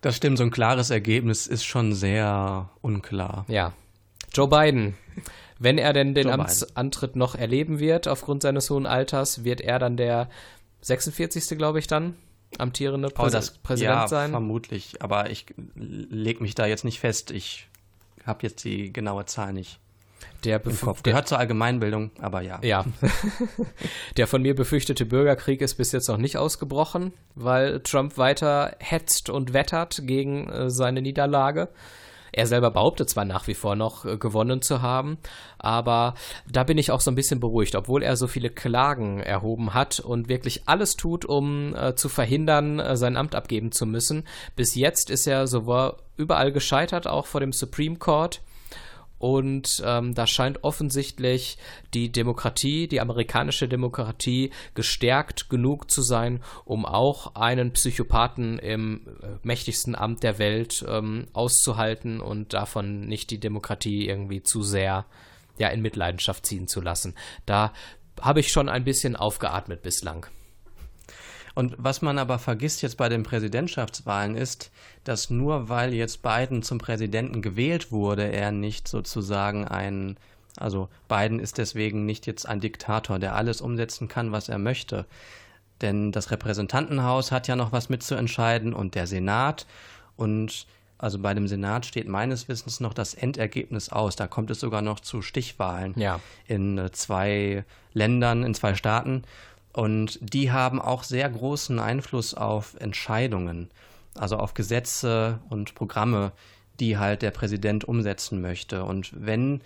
[0.00, 3.44] Das stimmt, so ein klares Ergebnis ist schon sehr unklar.
[3.48, 3.74] Ja.
[4.32, 4.94] Joe Biden,
[5.58, 9.98] wenn er denn den Amtsantritt noch erleben wird, aufgrund seines hohen Alters, wird er dann
[9.98, 10.30] der
[10.82, 11.56] 46.
[11.58, 12.16] glaube ich dann
[12.58, 14.30] amtierende Präs oh, das, Präsident ja, sein?
[14.30, 15.02] vermutlich.
[15.02, 17.30] Aber ich lege mich da jetzt nicht fest.
[17.30, 17.68] Ich
[18.26, 19.78] habe jetzt die genaue Zahl nicht.
[20.44, 21.02] Der Kopf.
[21.02, 22.60] Gehört zur Allgemeinbildung, aber ja.
[22.62, 22.84] Ja.
[24.16, 29.28] der von mir befürchtete Bürgerkrieg ist bis jetzt noch nicht ausgebrochen, weil Trump weiter hetzt
[29.28, 31.68] und wettert gegen äh, seine Niederlage.
[32.32, 35.18] Er selber behauptet zwar nach wie vor noch äh, gewonnen zu haben,
[35.58, 36.14] aber
[36.50, 40.00] da bin ich auch so ein bisschen beruhigt, obwohl er so viele Klagen erhoben hat
[40.00, 44.24] und wirklich alles tut, um äh, zu verhindern, äh, sein Amt abgeben zu müssen.
[44.56, 48.40] Bis jetzt ist er sowohl überall gescheitert, auch vor dem Supreme Court.
[49.20, 51.58] Und ähm, da scheint offensichtlich
[51.92, 59.26] die Demokratie, die amerikanische Demokratie, gestärkt genug zu sein, um auch einen Psychopathen im äh,
[59.42, 65.04] mächtigsten Amt der Welt ähm, auszuhalten und davon nicht die Demokratie irgendwie zu sehr
[65.58, 67.14] ja, in Mitleidenschaft ziehen zu lassen.
[67.44, 67.74] Da
[68.22, 70.26] habe ich schon ein bisschen aufgeatmet bislang.
[71.60, 74.70] Und was man aber vergisst jetzt bei den Präsidentschaftswahlen ist,
[75.04, 80.16] dass nur weil jetzt Biden zum Präsidenten gewählt wurde, er nicht sozusagen ein,
[80.56, 85.04] also Biden ist deswegen nicht jetzt ein Diktator, der alles umsetzen kann, was er möchte.
[85.82, 89.66] Denn das Repräsentantenhaus hat ja noch was mitzuentscheiden und der Senat
[90.16, 94.16] und also bei dem Senat steht meines Wissens noch das Endergebnis aus.
[94.16, 96.20] Da kommt es sogar noch zu Stichwahlen ja.
[96.46, 99.24] in äh, zwei Ländern, in zwei Staaten.
[99.72, 103.70] Und die haben auch sehr großen Einfluss auf Entscheidungen,
[104.14, 106.32] also auf Gesetze und Programme,
[106.80, 108.84] die halt der Präsident umsetzen möchte.
[108.84, 109.60] Und wenn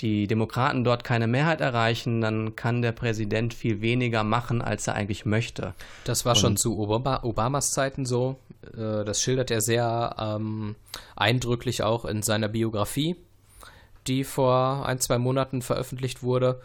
[0.00, 4.94] die Demokraten dort keine Mehrheit erreichen, dann kann der Präsident viel weniger machen, als er
[4.94, 5.74] eigentlich möchte.
[6.04, 8.38] Das war und schon zu Obama, Obamas Zeiten so.
[8.76, 10.76] Äh, das schildert er sehr ähm,
[11.16, 13.16] eindrücklich auch in seiner Biografie,
[14.06, 16.60] die vor ein, zwei Monaten veröffentlicht wurde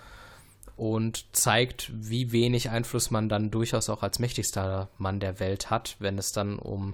[0.78, 5.98] und zeigt, wie wenig Einfluss man dann durchaus auch als mächtigster Mann der Welt hat,
[6.00, 6.94] wenn es dann um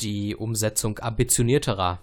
[0.00, 2.00] die Umsetzung ambitionierterer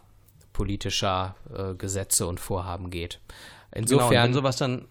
[0.53, 3.19] politischer äh, Gesetze und Vorhaben geht.
[3.71, 4.87] Insofern, genau, wenn sowas dann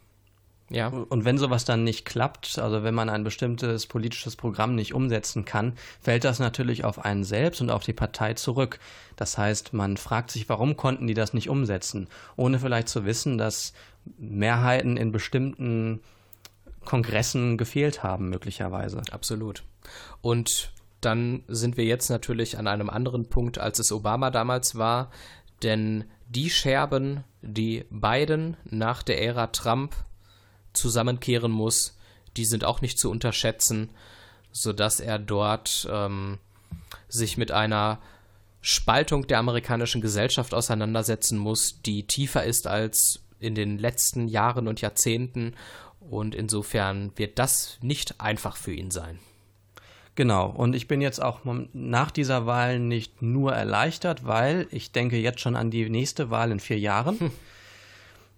[0.70, 0.88] ja.
[0.88, 5.44] Und wenn sowas dann nicht klappt, also wenn man ein bestimmtes politisches Programm nicht umsetzen
[5.46, 8.78] kann, fällt das natürlich auf einen selbst und auf die Partei zurück.
[9.16, 13.38] Das heißt, man fragt sich, warum konnten die das nicht umsetzen, ohne vielleicht zu wissen,
[13.38, 13.72] dass
[14.18, 16.00] Mehrheiten in bestimmten
[16.84, 19.02] Kongressen gefehlt haben, möglicherweise.
[19.10, 19.62] Absolut.
[20.20, 25.10] Und dann sind wir jetzt natürlich an einem anderen Punkt, als es Obama damals war,
[25.62, 29.94] denn die Scherben, die Biden nach der Ära Trump
[30.72, 31.96] zusammenkehren muss,
[32.36, 33.90] die sind auch nicht zu unterschätzen,
[34.52, 36.38] sodass er dort ähm,
[37.08, 38.00] sich mit einer
[38.60, 44.80] Spaltung der amerikanischen Gesellschaft auseinandersetzen muss, die tiefer ist als in den letzten Jahren und
[44.80, 45.54] Jahrzehnten
[46.10, 49.18] und insofern wird das nicht einfach für ihn sein.
[50.14, 51.40] Genau, und ich bin jetzt auch
[51.72, 56.50] nach dieser Wahl nicht nur erleichtert, weil ich denke jetzt schon an die nächste Wahl
[56.50, 57.20] in vier Jahren.
[57.20, 57.30] Hm.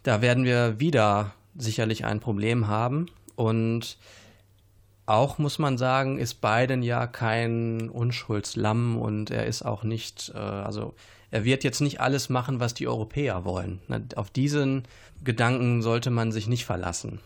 [0.03, 3.07] Da werden wir wieder sicherlich ein Problem haben.
[3.35, 3.97] Und
[5.07, 10.39] auch muss man sagen, ist Biden ja kein Unschuldslamm und er ist auch nicht, äh,
[10.39, 10.95] also
[11.31, 13.81] er wird jetzt nicht alles machen, was die Europäer wollen.
[14.17, 14.85] Auf diesen
[15.23, 17.21] Gedanken sollte man sich nicht verlassen.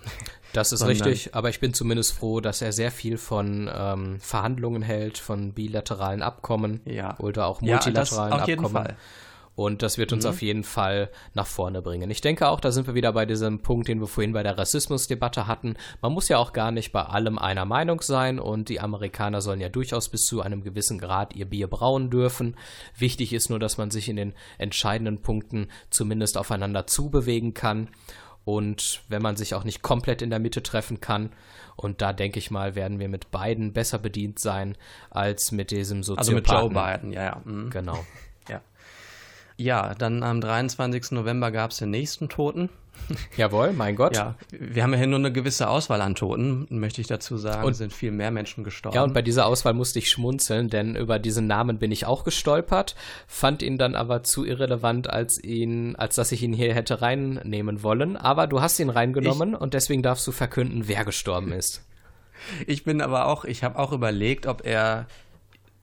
[0.52, 4.82] Das ist richtig, aber ich bin zumindest froh, dass er sehr viel von ähm, Verhandlungen
[4.82, 7.18] hält, von bilateralen Abkommen ja.
[7.18, 8.48] oder auch multilateralen ja, auf Abkommen.
[8.48, 8.96] Jeden Fall.
[9.56, 10.30] Und das wird uns mhm.
[10.30, 12.10] auf jeden Fall nach vorne bringen.
[12.10, 14.58] Ich denke auch, da sind wir wieder bei diesem Punkt, den wir vorhin bei der
[14.58, 15.76] Rassismusdebatte hatten.
[16.02, 19.60] Man muss ja auch gar nicht bei allem einer Meinung sein und die Amerikaner sollen
[19.60, 22.56] ja durchaus bis zu einem gewissen Grad ihr Bier brauen dürfen.
[22.98, 27.90] Wichtig ist nur, dass man sich in den entscheidenden Punkten zumindest aufeinander zubewegen kann.
[28.44, 31.30] Und wenn man sich auch nicht komplett in der Mitte treffen kann,
[31.76, 34.76] und da denke ich mal, werden wir mit beiden besser bedient sein
[35.10, 36.36] als mit diesem Soziopathen.
[36.36, 37.42] Also mit Joe Biden, ja, ja.
[37.44, 37.70] Mhm.
[37.70, 38.04] Genau.
[39.56, 41.12] Ja, dann am 23.
[41.12, 42.70] November gab es den nächsten Toten.
[43.36, 44.16] Jawohl, mein Gott.
[44.16, 47.64] Ja, wir haben ja hier nur eine gewisse Auswahl an Toten, möchte ich dazu sagen.
[47.64, 48.96] Und sind viel mehr Menschen gestorben.
[48.96, 52.24] Ja, und bei dieser Auswahl musste ich schmunzeln, denn über diesen Namen bin ich auch
[52.24, 52.94] gestolpert,
[53.26, 57.82] fand ihn dann aber zu irrelevant, als ihn, als dass ich ihn hier hätte reinnehmen
[57.82, 58.16] wollen.
[58.16, 61.84] Aber du hast ihn reingenommen ich, und deswegen darfst du verkünden, wer gestorben ist.
[62.66, 65.06] Ich bin aber auch, ich habe auch überlegt, ob er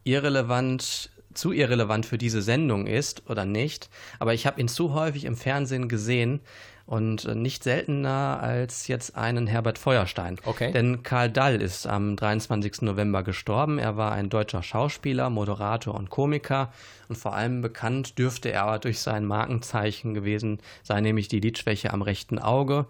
[0.04, 5.26] irrelevant zu irrelevant für diese Sendung ist oder nicht, aber ich habe ihn zu häufig
[5.26, 6.42] im Fernsehen gesehen
[6.86, 10.38] und äh, nicht seltener als jetzt einen Herbert Feuerstein.
[10.44, 10.72] Okay.
[10.72, 12.82] Denn Karl Dall ist am 23.
[12.82, 13.80] November gestorben.
[13.80, 16.74] Er war ein deutscher Schauspieler, Moderator und Komiker
[17.08, 22.02] und vor allem bekannt dürfte er durch sein Markenzeichen gewesen sein, nämlich die Lidschwäche am
[22.02, 22.88] rechten Auge.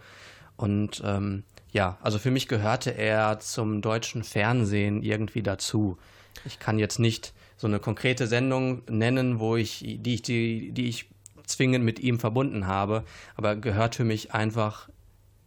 [0.57, 5.97] Und ähm, ja, also für mich gehörte er zum deutschen Fernsehen irgendwie dazu.
[6.45, 10.89] Ich kann jetzt nicht so eine konkrete Sendung nennen, wo ich, die ich, die, die
[10.89, 11.05] ich
[11.45, 13.03] zwingend mit ihm verbunden habe,
[13.35, 14.89] aber gehört für mich einfach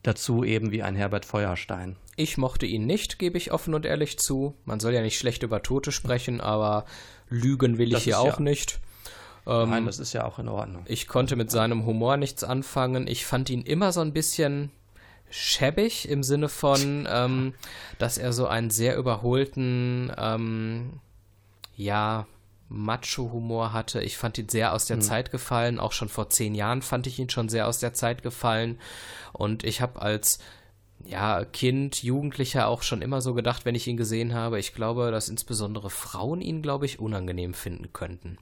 [0.04, 1.96] dazu eben wie ein Herbert Feuerstein.
[2.14, 4.54] Ich mochte ihn nicht, gebe ich offen und ehrlich zu.
[4.64, 6.84] Man soll ja nicht schlecht über Tote sprechen, aber
[7.28, 8.78] lügen will ich hier auch ja, nicht.
[9.44, 10.84] Ähm, Nein, das ist ja auch in Ordnung.
[10.86, 13.08] Ich konnte mit seinem Humor nichts anfangen.
[13.08, 14.70] Ich fand ihn immer so ein bisschen
[15.30, 17.54] schäbig im Sinne von, ähm,
[17.98, 21.00] dass er so einen sehr überholten, ähm,
[21.76, 22.26] ja,
[22.68, 24.02] Macho-Humor hatte.
[24.02, 25.02] Ich fand ihn sehr aus der mhm.
[25.02, 25.78] Zeit gefallen.
[25.78, 28.78] Auch schon vor zehn Jahren fand ich ihn schon sehr aus der Zeit gefallen.
[29.32, 30.38] Und ich habe als
[31.04, 34.58] ja, Kind, Jugendlicher auch schon immer so gedacht, wenn ich ihn gesehen habe.
[34.58, 38.38] Ich glaube, dass insbesondere Frauen ihn, glaube ich, unangenehm finden könnten.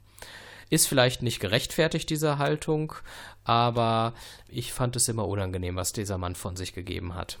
[0.69, 2.93] Ist vielleicht nicht gerechtfertigt, diese Haltung,
[3.43, 4.13] aber
[4.47, 7.37] ich fand es immer unangenehm, was dieser Mann von sich gegeben hat.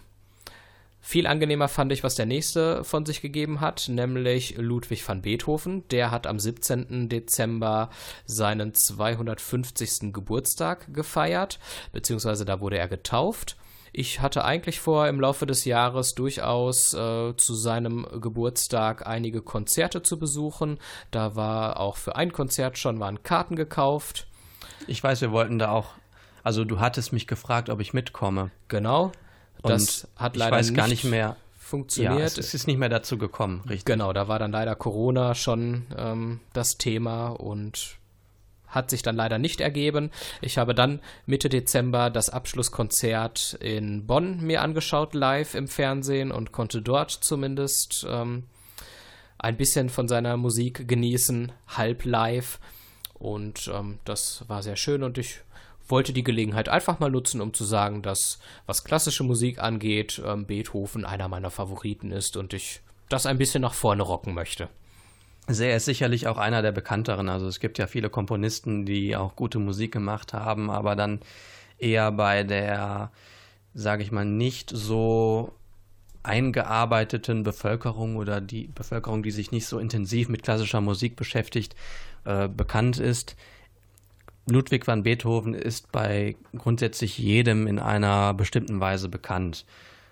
[1.05, 5.85] Viel angenehmer fand ich, was der nächste von sich gegeben hat, nämlich Ludwig van Beethoven.
[5.89, 7.09] Der hat am 17.
[7.09, 7.89] Dezember
[8.25, 10.13] seinen 250.
[10.13, 11.59] Geburtstag gefeiert,
[11.91, 13.57] beziehungsweise da wurde er getauft.
[13.91, 20.03] Ich hatte eigentlich vor, im Laufe des Jahres durchaus äh, zu seinem Geburtstag einige Konzerte
[20.03, 20.79] zu besuchen.
[21.11, 24.27] Da war auch für ein Konzert schon waren Karten gekauft.
[24.87, 25.89] Ich weiß, wir wollten da auch.
[26.43, 28.51] Also du hattest mich gefragt, ob ich mitkomme.
[28.69, 29.11] Genau.
[29.71, 32.19] Das hat leider ich weiß gar nicht mehr funktioniert.
[32.19, 33.85] Ja, es, ist nicht mehr dazu gekommen, richtig.
[33.85, 37.97] Genau, da war dann leider Corona schon ähm, das Thema und
[38.67, 40.11] hat sich dann leider nicht ergeben.
[40.41, 46.51] Ich habe dann Mitte Dezember das Abschlusskonzert in Bonn mir angeschaut, live im Fernsehen und
[46.51, 48.43] konnte dort zumindest ähm,
[49.37, 52.59] ein bisschen von seiner Musik genießen, halb live.
[53.13, 55.39] Und ähm, das war sehr schön und ich
[55.87, 60.45] wollte die Gelegenheit einfach mal nutzen, um zu sagen, dass was klassische Musik angeht, ähm,
[60.45, 64.69] Beethoven einer meiner Favoriten ist und ich das ein bisschen nach vorne rocken möchte.
[65.47, 67.27] Er ist sicherlich auch einer der bekannteren.
[67.27, 71.19] Also es gibt ja viele Komponisten, die auch gute Musik gemacht haben, aber dann
[71.77, 73.11] eher bei der,
[73.73, 75.53] sage ich mal, nicht so
[76.23, 81.75] eingearbeiteten Bevölkerung oder die Bevölkerung, die sich nicht so intensiv mit klassischer Musik beschäftigt,
[82.23, 83.35] äh, bekannt ist.
[84.45, 89.65] Ludwig van Beethoven ist bei grundsätzlich jedem in einer bestimmten Weise bekannt.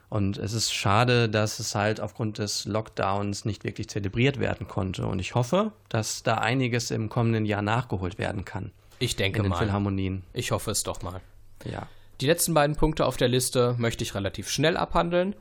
[0.10, 5.06] Und es ist schade, dass es halt aufgrund des Lockdowns nicht wirklich zelebriert werden konnte.
[5.06, 8.72] Und ich hoffe, dass da einiges im kommenden Jahr nachgeholt werden kann.
[9.00, 9.58] Ich denke in den mal.
[9.58, 10.24] Philharmonien.
[10.34, 11.22] Ich hoffe es doch mal.
[11.64, 11.88] Ja.
[12.20, 15.34] Die letzten beiden Punkte auf der Liste möchte ich relativ schnell abhandeln.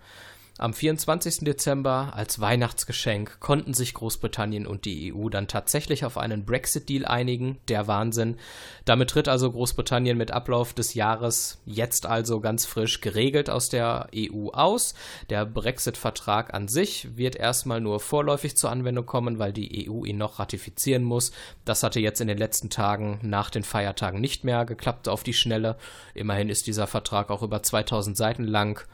[0.60, 1.38] Am 24.
[1.38, 7.58] Dezember als Weihnachtsgeschenk konnten sich Großbritannien und die EU dann tatsächlich auf einen Brexit-Deal einigen.
[7.68, 8.36] Der Wahnsinn.
[8.84, 14.08] Damit tritt also Großbritannien mit Ablauf des Jahres jetzt also ganz frisch geregelt aus der
[14.14, 14.92] EU aus.
[15.30, 20.18] Der Brexit-Vertrag an sich wird erstmal nur vorläufig zur Anwendung kommen, weil die EU ihn
[20.18, 21.32] noch ratifizieren muss.
[21.64, 25.32] Das hatte jetzt in den letzten Tagen nach den Feiertagen nicht mehr geklappt auf die
[25.32, 25.78] Schnelle.
[26.12, 28.86] Immerhin ist dieser Vertrag auch über 2000 Seiten lang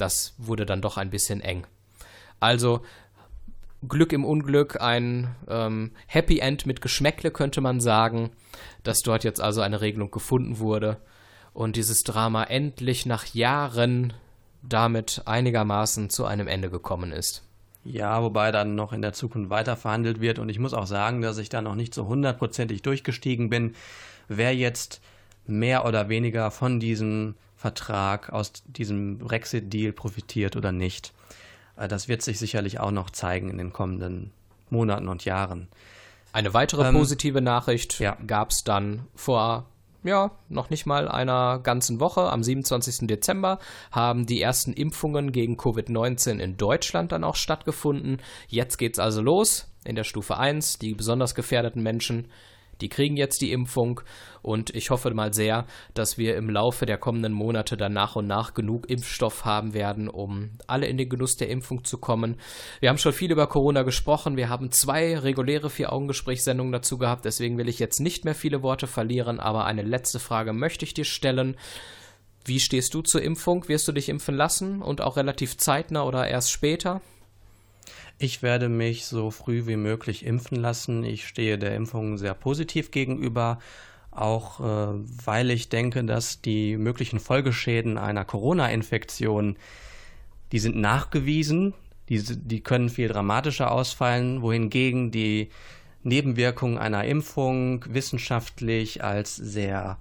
[0.00, 1.66] das wurde dann doch ein bisschen eng.
[2.38, 2.82] Also
[3.86, 8.30] Glück im Unglück, ein ähm, Happy End mit Geschmäckle könnte man sagen,
[8.82, 10.98] dass dort jetzt also eine Regelung gefunden wurde
[11.54, 14.12] und dieses Drama endlich nach Jahren
[14.62, 17.42] damit einigermaßen zu einem Ende gekommen ist.
[17.82, 21.22] Ja, wobei dann noch in der Zukunft weiter verhandelt wird und ich muss auch sagen,
[21.22, 23.74] dass ich da noch nicht so hundertprozentig durchgestiegen bin,
[24.28, 25.00] wer jetzt
[25.46, 31.12] mehr oder weniger von diesem Vertrag aus diesem Brexit-Deal profitiert oder nicht.
[31.76, 34.30] Äh, das wird sich sicherlich auch noch zeigen in den kommenden
[34.70, 35.68] Monaten und Jahren.
[36.32, 38.16] Eine weitere ähm, positive Nachricht ja.
[38.26, 39.66] gab es dann vor
[40.02, 42.32] ja, noch nicht mal einer ganzen Woche.
[42.32, 43.06] Am 27.
[43.06, 43.58] Dezember
[43.90, 48.22] haben die ersten Impfungen gegen Covid-19 in Deutschland dann auch stattgefunden.
[48.48, 50.78] Jetzt geht's also los in der Stufe 1.
[50.78, 52.28] Die besonders gefährdeten Menschen
[52.80, 54.00] die kriegen jetzt die Impfung
[54.42, 58.26] und ich hoffe mal sehr, dass wir im Laufe der kommenden Monate dann nach und
[58.26, 62.36] nach genug Impfstoff haben werden, um alle in den Genuss der Impfung zu kommen.
[62.80, 64.36] Wir haben schon viel über Corona gesprochen.
[64.36, 67.24] Wir haben zwei reguläre Vier-Augen-Gesprächssendungen dazu gehabt.
[67.24, 70.94] Deswegen will ich jetzt nicht mehr viele Worte verlieren, aber eine letzte Frage möchte ich
[70.94, 71.56] dir stellen.
[72.44, 73.68] Wie stehst du zur Impfung?
[73.68, 77.02] Wirst du dich impfen lassen und auch relativ zeitnah oder erst später?
[78.22, 81.04] Ich werde mich so früh wie möglich impfen lassen.
[81.04, 83.58] Ich stehe der Impfung sehr positiv gegenüber.
[84.10, 89.56] auch äh, weil ich denke, dass die möglichen Folgeschäden einer Corona-Infektion,
[90.52, 91.72] die sind nachgewiesen,
[92.10, 95.48] die, die können viel dramatischer ausfallen, wohingegen die
[96.02, 99.96] Nebenwirkungen einer Impfung wissenschaftlich als sehr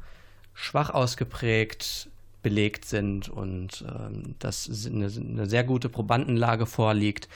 [0.53, 2.09] schwach ausgeprägt
[2.41, 7.29] belegt sind und ähm, dass eine, eine sehr gute Probandenlage vorliegt.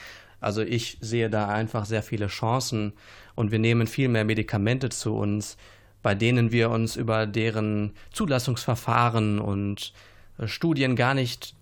[0.44, 2.92] Also ich sehe da einfach sehr viele Chancen
[3.34, 5.56] und wir nehmen viel mehr Medikamente zu uns,
[6.02, 9.92] bei denen wir uns über deren Zulassungsverfahren und
[10.38, 11.54] äh, Studien gar nicht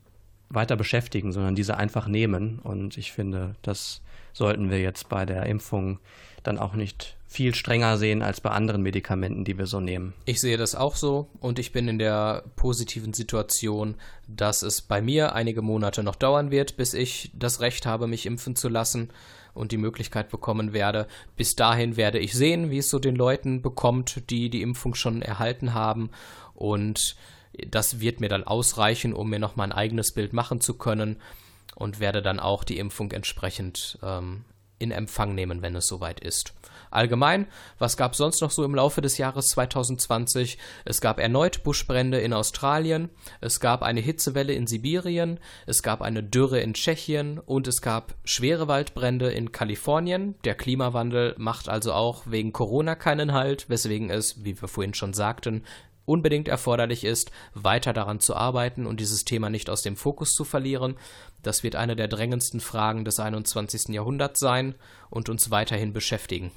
[0.49, 2.59] weiter beschäftigen, sondern diese einfach nehmen.
[2.59, 4.03] Und ich finde, das
[4.33, 5.99] sollten wir jetzt bei der Impfung
[6.43, 10.13] dann auch nicht viel strenger sehen als bei anderen Medikamenten, die wir so nehmen.
[10.27, 13.97] Ich sehe das auch so und ich bin in der positiven Situation,
[14.29, 18.27] dass es bei mir einige Monate noch dauern wird, bis ich das Recht habe, mich
[18.27, 19.11] impfen zu lassen
[19.55, 21.09] und die Möglichkeit bekommen werde.
[21.37, 25.23] Bis dahin werde ich sehen, wie es so den Leuten bekommt, die die Impfung schon
[25.23, 26.11] erhalten haben
[26.55, 27.17] und
[27.69, 31.17] das wird mir dann ausreichen, um mir noch mein eigenes Bild machen zu können
[31.75, 34.45] und werde dann auch die Impfung entsprechend ähm,
[34.79, 36.55] in Empfang nehmen, wenn es soweit ist.
[36.93, 37.47] Allgemein,
[37.79, 40.59] was gab es sonst noch so im Laufe des Jahres 2020?
[40.85, 46.23] Es gab erneut Buschbrände in Australien, es gab eine Hitzewelle in Sibirien, es gab eine
[46.23, 50.35] Dürre in Tschechien und es gab schwere Waldbrände in Kalifornien.
[50.45, 55.15] Der Klimawandel macht also auch wegen Corona keinen Halt, weswegen es, wie wir vorhin schon
[55.15, 55.65] sagten,
[56.05, 60.45] unbedingt erforderlich ist, weiter daran zu arbeiten und dieses Thema nicht aus dem Fokus zu
[60.45, 60.97] verlieren.
[61.43, 63.89] Das wird eine der drängendsten Fragen des 21.
[63.89, 64.75] Jahrhunderts sein
[65.11, 66.53] und uns weiterhin beschäftigen.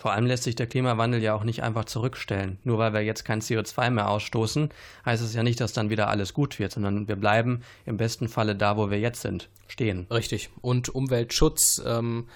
[0.00, 2.58] Vor allem lässt sich der Klimawandel ja auch nicht einfach zurückstellen.
[2.64, 4.70] Nur weil wir jetzt kein CO2 mehr ausstoßen,
[5.04, 8.26] heißt es ja nicht, dass dann wieder alles gut wird, sondern wir bleiben im besten
[8.26, 10.06] Falle da, wo wir jetzt sind, stehen.
[10.10, 10.48] Richtig.
[10.62, 12.28] Und Umweltschutz ähm,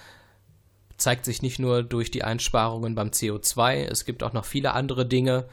[0.97, 5.07] zeigt sich nicht nur durch die Einsparungen beim CO2, es gibt auch noch viele andere
[5.07, 5.45] Dinge,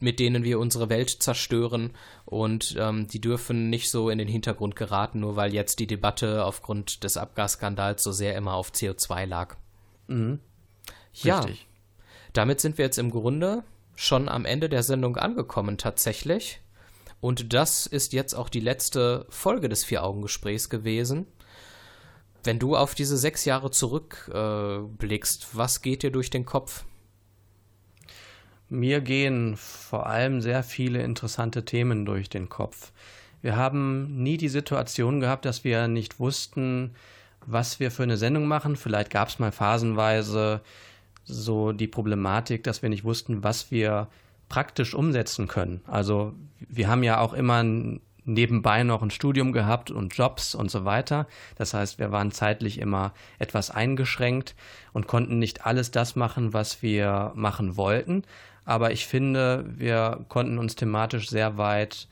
[0.00, 1.92] mit denen wir unsere Welt zerstören
[2.24, 6.44] und ähm, die dürfen nicht so in den Hintergrund geraten, nur weil jetzt die Debatte
[6.44, 9.54] aufgrund des Abgasskandals so sehr immer auf CO2 lag.
[10.08, 10.40] Mhm.
[11.14, 11.66] Ja, Richtig.
[12.32, 16.60] damit sind wir jetzt im Grunde schon am Ende der Sendung angekommen tatsächlich.
[17.20, 21.26] Und das ist jetzt auch die letzte Folge des Vier-Augen-Gesprächs gewesen.
[22.42, 26.84] Wenn du auf diese sechs Jahre zurückblickst, äh, was geht dir durch den Kopf?
[28.68, 32.90] Mir gehen vor allem sehr viele interessante Themen durch den Kopf.
[33.42, 36.94] Wir haben nie die Situation gehabt, dass wir nicht wussten,
[37.46, 38.76] was wir für eine Sendung machen.
[38.76, 40.60] Vielleicht gab es mal phasenweise
[41.24, 44.08] so die Problematik, dass wir nicht wussten, was wir
[44.48, 45.80] praktisch umsetzen können.
[45.86, 46.34] Also
[46.68, 47.64] wir haben ja auch immer
[48.24, 51.26] nebenbei noch ein Studium gehabt und Jobs und so weiter.
[51.56, 54.54] Das heißt, wir waren zeitlich immer etwas eingeschränkt
[54.92, 58.22] und konnten nicht alles das machen, was wir machen wollten.
[58.64, 62.06] Aber ich finde, wir konnten uns thematisch sehr weit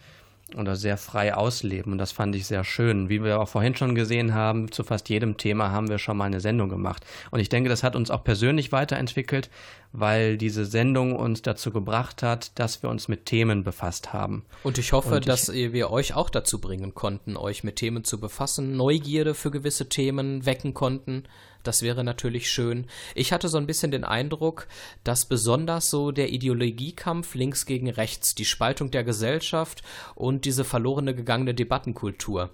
[0.56, 3.08] oder sehr frei ausleben und das fand ich sehr schön.
[3.08, 6.24] Wie wir auch vorhin schon gesehen haben, zu fast jedem Thema haben wir schon mal
[6.24, 7.04] eine Sendung gemacht.
[7.30, 9.50] Und ich denke, das hat uns auch persönlich weiterentwickelt,
[9.92, 14.44] weil diese Sendung uns dazu gebracht hat, dass wir uns mit Themen befasst haben.
[14.62, 18.04] Und ich hoffe, und ich, dass wir euch auch dazu bringen konnten, euch mit Themen
[18.04, 21.24] zu befassen, Neugierde für gewisse Themen wecken konnten.
[21.62, 22.86] Das wäre natürlich schön.
[23.14, 24.66] Ich hatte so ein bisschen den Eindruck,
[25.04, 29.82] dass besonders so der Ideologiekampf links gegen rechts, die Spaltung der Gesellschaft
[30.14, 32.50] und diese verlorene gegangene Debattenkultur,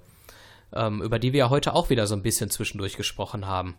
[0.72, 3.76] ähm, über die wir ja heute auch wieder so ein bisschen zwischendurch gesprochen haben,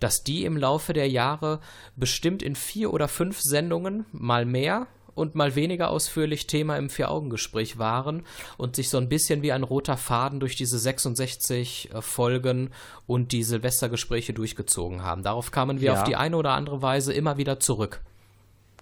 [0.00, 1.60] dass die im Laufe der Jahre
[1.96, 7.78] bestimmt in vier oder fünf Sendungen mal mehr und mal weniger ausführlich Thema im Vier-Augen-Gespräch
[7.78, 8.24] waren
[8.56, 12.70] und sich so ein bisschen wie ein roter Faden durch diese 66 äh, Folgen
[13.06, 15.22] und die Silvestergespräche durchgezogen haben.
[15.22, 16.00] Darauf kamen wir ja.
[16.00, 18.00] auf die eine oder andere Weise immer wieder zurück.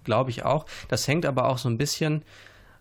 [0.04, 0.66] Glaube ich auch.
[0.88, 2.22] Das hängt aber auch so ein bisschen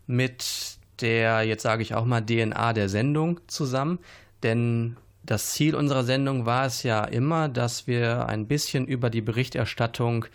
[0.06, 4.00] mit der, jetzt sage ich auch mal, DNA der Sendung zusammen.
[4.44, 9.21] Denn das Ziel unserer Sendung war es ja immer, dass wir ein bisschen über die
[9.21, 10.25] Berichterstattung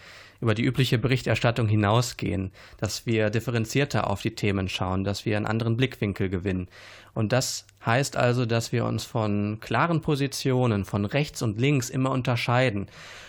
[0.43, 5.47] über die übliche Berichterstattung hinausgehen, dass wir differenzierter auf die Themen schauen, dass wir einen
[5.47, 6.67] anderen Blickwinkel gewinnen.
[7.15, 12.11] Und das heißt also, dass wir uns von klaren Positionen, von rechts und links immer
[12.11, 12.89] unterscheiden.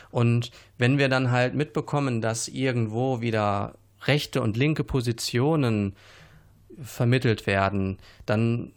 [0.09, 0.49] Und
[0.80, 3.76] wenn wir dann halt mitbekommen, dass irgendwo wieder
[4.07, 5.95] rechte und linke Positionen
[6.82, 8.74] vermittelt werden, dann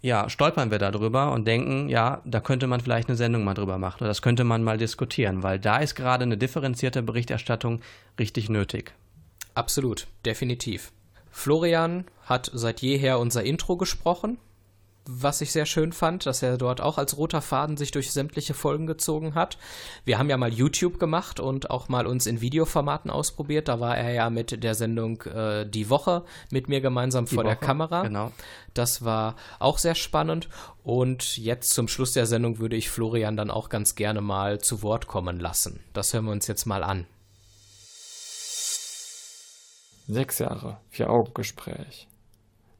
[0.00, 3.78] ja, stolpern wir darüber und denken, ja, da könnte man vielleicht eine Sendung mal drüber
[3.78, 7.80] machen oder das könnte man mal diskutieren, weil da ist gerade eine differenzierte Berichterstattung
[8.18, 8.94] richtig nötig.
[9.54, 10.92] Absolut, definitiv.
[11.30, 14.38] Florian hat seit jeher unser Intro gesprochen.
[15.10, 18.52] Was ich sehr schön fand, dass er dort auch als roter Faden sich durch sämtliche
[18.52, 19.56] Folgen gezogen hat.
[20.04, 23.68] Wir haben ja mal YouTube gemacht und auch mal uns in Videoformaten ausprobiert.
[23.68, 27.44] Da war er ja mit der Sendung äh, Die Woche mit mir gemeinsam Die vor
[27.44, 28.02] Woche, der Kamera.
[28.02, 28.32] Genau.
[28.74, 30.50] Das war auch sehr spannend.
[30.82, 34.82] Und jetzt zum Schluss der Sendung würde ich Florian dann auch ganz gerne mal zu
[34.82, 35.80] Wort kommen lassen.
[35.94, 37.06] Das hören wir uns jetzt mal an.
[40.06, 42.08] Sechs Jahre, Vier-Augen-Gespräch.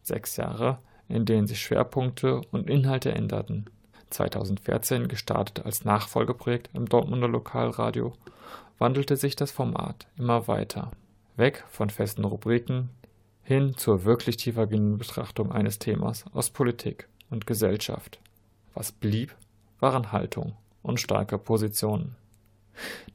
[0.02, 3.66] Sechs Jahre, in denen sich Schwerpunkte und Inhalte änderten.
[4.10, 8.14] 2014 gestartet als Nachfolgeprojekt im Dortmunder Lokalradio,
[8.78, 10.90] wandelte sich das Format immer weiter.
[11.36, 12.90] Weg von festen Rubriken
[13.42, 18.20] hin zur wirklich tiefergehenden Betrachtung eines Themas aus Politik und Gesellschaft.
[18.74, 19.34] Was blieb,
[19.80, 22.16] waren Haltung und starke Positionen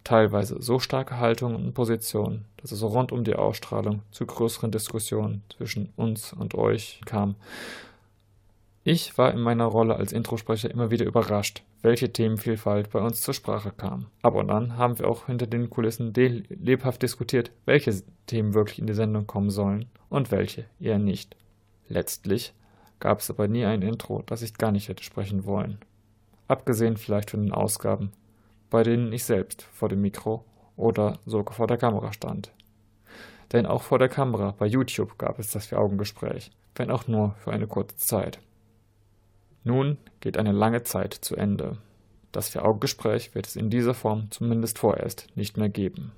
[0.03, 5.43] teilweise so starke Haltungen und Positionen, dass es rund um die Ausstrahlung zu größeren Diskussionen
[5.55, 7.35] zwischen uns und euch kam.
[8.85, 13.33] Ich war in meiner Rolle als Introsprecher immer wieder überrascht, welche Themenvielfalt bei uns zur
[13.33, 14.07] Sprache kam.
[14.21, 17.93] Aber und dann haben wir auch hinter den Kulissen lebhaft diskutiert, welche
[18.27, 21.37] Themen wirklich in die Sendung kommen sollen und welche eher nicht.
[21.87, 22.53] Letztlich
[22.99, 25.77] gab es aber nie ein Intro, das ich gar nicht hätte sprechen wollen.
[26.49, 28.11] Abgesehen vielleicht von den Ausgaben,
[28.73, 30.45] bei denen ich selbst vor dem Mikro
[30.75, 32.51] oder sogar vor der Kamera stand.
[33.51, 37.51] Denn auch vor der Kamera bei YouTube gab es das Vier-Augen-Gespräch, wenn auch nur für
[37.51, 38.39] eine kurze Zeit.
[39.63, 41.77] Nun geht eine lange Zeit zu Ende.
[42.31, 46.11] Das Vier-Augen-Gespräch wird es in dieser Form zumindest vorerst nicht mehr geben.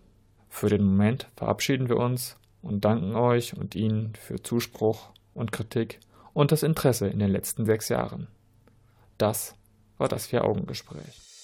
[0.47, 5.99] Für den Moment verabschieden wir uns und danken euch und Ihnen für Zuspruch und Kritik
[6.33, 8.29] und das Interesse in den letzten sechs Jahren.
[9.17, 9.55] Das
[9.97, 11.34] war das Vier-Augen-Gespräch.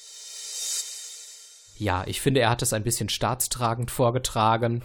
[1.81, 4.83] Ja, ich finde, er hat es ein bisschen staatstragend vorgetragen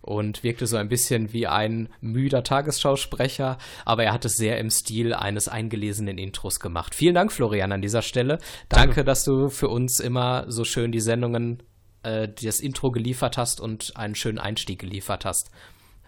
[0.00, 4.68] und wirkte so ein bisschen wie ein müder Tagesschausprecher, aber er hat es sehr im
[4.68, 6.96] Stil eines eingelesenen Intros gemacht.
[6.96, 8.38] Vielen Dank, Florian, an dieser Stelle.
[8.68, 11.62] Danke, Danke dass du für uns immer so schön die Sendungen,
[12.02, 15.52] äh, das Intro geliefert hast und einen schönen Einstieg geliefert hast.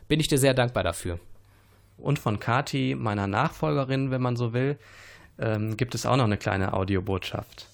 [0.08, 1.20] Bin ich dir sehr dankbar dafür.
[1.98, 4.76] Und von Kati, meiner Nachfolgerin, wenn man so will,
[5.38, 7.68] ähm, gibt es auch noch eine kleine Audiobotschaft.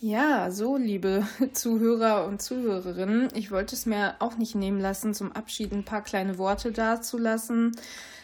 [0.00, 5.32] Ja, so, liebe Zuhörer und Zuhörerinnen, ich wollte es mir auch nicht nehmen lassen, zum
[5.32, 7.76] Abschied ein paar kleine Worte dazulassen.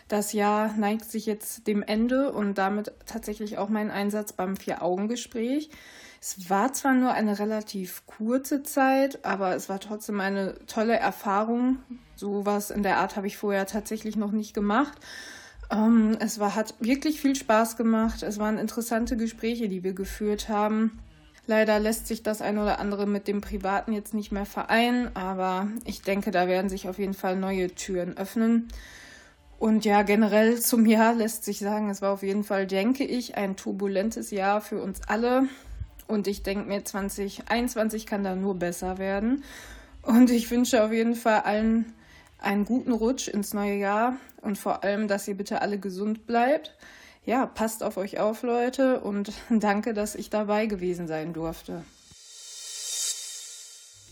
[0.06, 5.68] Das Jahr neigt sich jetzt dem Ende und damit tatsächlich auch mein Einsatz beim Vier-Augen-Gespräch.
[6.20, 11.78] Es war zwar nur eine relativ kurze Zeit, aber es war trotzdem eine tolle Erfahrung.
[12.14, 14.96] Sowas in der Art habe ich vorher tatsächlich noch nicht gemacht.
[15.72, 18.22] Ähm, es war, hat wirklich viel Spaß gemacht.
[18.22, 21.00] Es waren interessante Gespräche, die wir geführt haben.
[21.46, 25.68] Leider lässt sich das ein oder andere mit dem Privaten jetzt nicht mehr vereinen, aber
[25.84, 28.68] ich denke, da werden sich auf jeden Fall neue Türen öffnen.
[29.58, 33.36] Und ja, generell zum Jahr lässt sich sagen, es war auf jeden Fall, denke ich,
[33.36, 35.48] ein turbulentes Jahr für uns alle.
[36.06, 39.44] Und ich denke mir, 2021 kann da nur besser werden.
[40.02, 41.92] Und ich wünsche auf jeden Fall allen
[42.38, 46.74] einen guten Rutsch ins neue Jahr und vor allem, dass ihr bitte alle gesund bleibt
[47.26, 51.84] ja, passt auf euch auf, Leute, und danke, dass ich dabei gewesen sein durfte.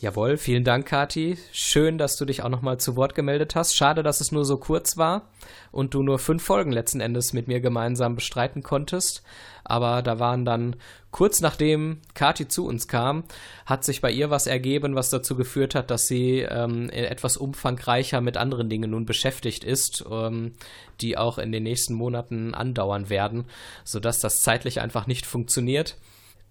[0.02, 1.38] Jawohl, vielen Dank, Kati.
[1.52, 3.76] Schön, dass du dich auch nochmal zu Wort gemeldet hast.
[3.76, 5.28] Schade, dass es nur so kurz war
[5.70, 9.22] und du nur fünf Folgen letzten Endes mit mir gemeinsam bestreiten konntest.
[9.62, 10.74] Aber da waren dann
[11.12, 13.22] kurz nachdem Kati zu uns kam,
[13.64, 18.20] hat sich bei ihr was ergeben, was dazu geführt hat, dass sie ähm, etwas umfangreicher
[18.20, 20.54] mit anderen Dingen nun beschäftigt ist, ähm,
[21.00, 23.44] die auch in den nächsten Monaten andauern werden,
[23.84, 25.96] sodass das zeitlich einfach nicht funktioniert.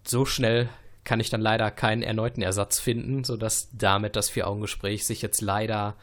[0.06, 0.70] So schnell
[1.04, 5.95] kann ich dann leider keinen erneuten Ersatz finden, sodass damit das Vier-Augen-Gespräch sich jetzt leider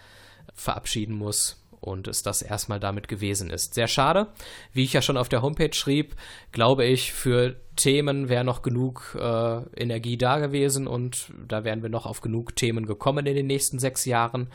[0.54, 3.74] verabschieden muss und es das erstmal damit gewesen ist.
[3.74, 4.28] Sehr schade.
[4.72, 6.16] Wie ich ja schon auf der Homepage schrieb,
[6.52, 11.90] glaube ich, für Themen wäre noch genug äh, Energie da gewesen und da wären wir
[11.90, 14.50] noch auf genug Themen gekommen in den nächsten sechs Jahren.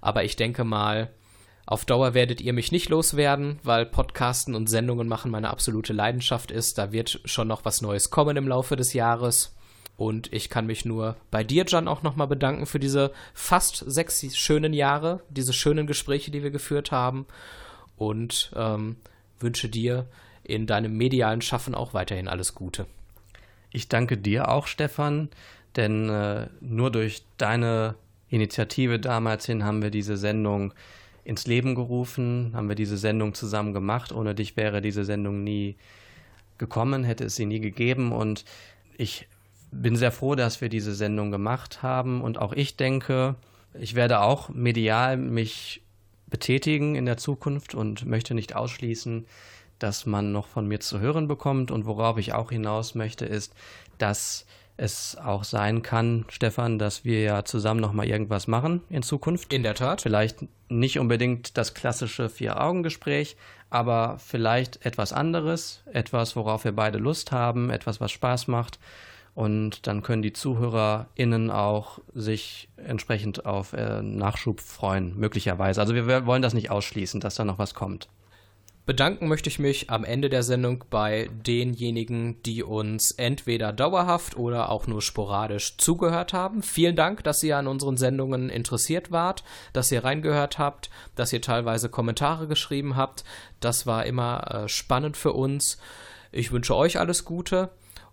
[0.00, 1.10] Aber ich denke mal,
[1.66, 6.50] auf Dauer werdet ihr mich nicht loswerden, weil Podcasten und Sendungen machen meine absolute Leidenschaft
[6.50, 6.78] ist.
[6.78, 9.54] Da wird schon noch was Neues kommen im Laufe des Jahres.
[9.98, 14.24] Und ich kann mich nur bei dir, Jan, auch nochmal bedanken für diese fast sechs
[14.36, 17.26] schönen Jahre, diese schönen Gespräche, die wir geführt haben.
[17.96, 18.94] Und ähm,
[19.40, 20.06] wünsche dir
[20.44, 22.86] in deinem medialen Schaffen auch weiterhin alles Gute.
[23.72, 25.30] Ich danke dir auch, Stefan,
[25.74, 27.96] denn äh, nur durch deine
[28.28, 30.74] Initiative damals hin haben wir diese Sendung
[31.24, 34.12] ins Leben gerufen, haben wir diese Sendung zusammen gemacht.
[34.12, 35.74] Ohne dich wäre diese Sendung nie
[36.56, 38.12] gekommen, hätte es sie nie gegeben.
[38.12, 38.44] Und
[38.96, 39.26] ich
[39.70, 43.36] bin sehr froh, dass wir diese Sendung gemacht haben und auch ich denke,
[43.74, 45.82] ich werde auch medial mich
[46.26, 49.26] betätigen in der Zukunft und möchte nicht ausschließen,
[49.78, 51.70] dass man noch von mir zu hören bekommt.
[51.70, 53.54] Und worauf ich auch hinaus möchte, ist,
[53.98, 54.46] dass
[54.76, 59.52] es auch sein kann, Stefan, dass wir ja zusammen noch mal irgendwas machen in Zukunft.
[59.52, 60.02] In der Tat.
[60.02, 63.36] Vielleicht nicht unbedingt das klassische Vier-Augen-Gespräch,
[63.70, 68.78] aber vielleicht etwas anderes, etwas, worauf wir beide Lust haben, etwas, was Spaß macht.
[69.38, 75.80] Und dann können die ZuhörerInnen auch sich entsprechend auf äh, Nachschub freuen, möglicherweise.
[75.80, 78.08] Also wir wollen das nicht ausschließen, dass da noch was kommt.
[78.84, 84.70] Bedanken möchte ich mich am Ende der Sendung bei denjenigen, die uns entweder dauerhaft oder
[84.70, 86.64] auch nur sporadisch zugehört haben.
[86.64, 91.42] Vielen Dank, dass ihr an unseren Sendungen interessiert wart, dass ihr reingehört habt, dass ihr
[91.42, 93.22] teilweise Kommentare geschrieben habt.
[93.60, 95.78] Das war immer äh, spannend für uns.
[96.32, 97.70] Ich wünsche euch alles Gute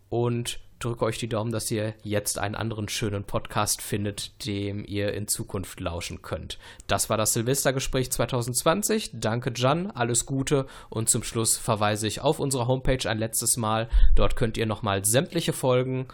[0.09, 5.13] und drücke euch die Daumen, dass ihr jetzt einen anderen schönen Podcast findet, dem ihr
[5.13, 6.57] in Zukunft lauschen könnt.
[6.87, 9.11] Das war das Silvestergespräch 2020.
[9.13, 9.91] Danke, Jan.
[9.91, 10.67] Alles Gute.
[10.89, 13.89] Und zum Schluss verweise ich auf unsere Homepage ein letztes Mal.
[14.15, 16.07] Dort könnt ihr nochmal sämtliche Folgen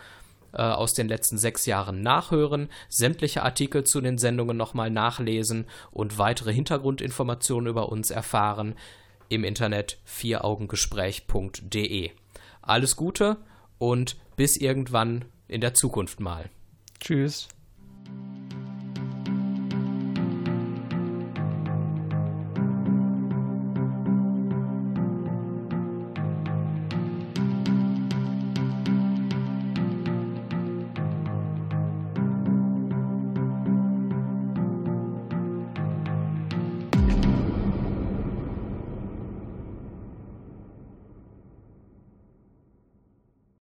[0.54, 6.18] äh, aus den letzten sechs Jahren nachhören, sämtliche Artikel zu den Sendungen nochmal nachlesen und
[6.18, 8.76] weitere Hintergrundinformationen über uns erfahren
[9.30, 12.12] im Internet vieraugengespräch.de.
[12.62, 13.38] Alles Gute
[13.78, 16.50] und bis irgendwann in der Zukunft mal.
[17.00, 17.48] Tschüss.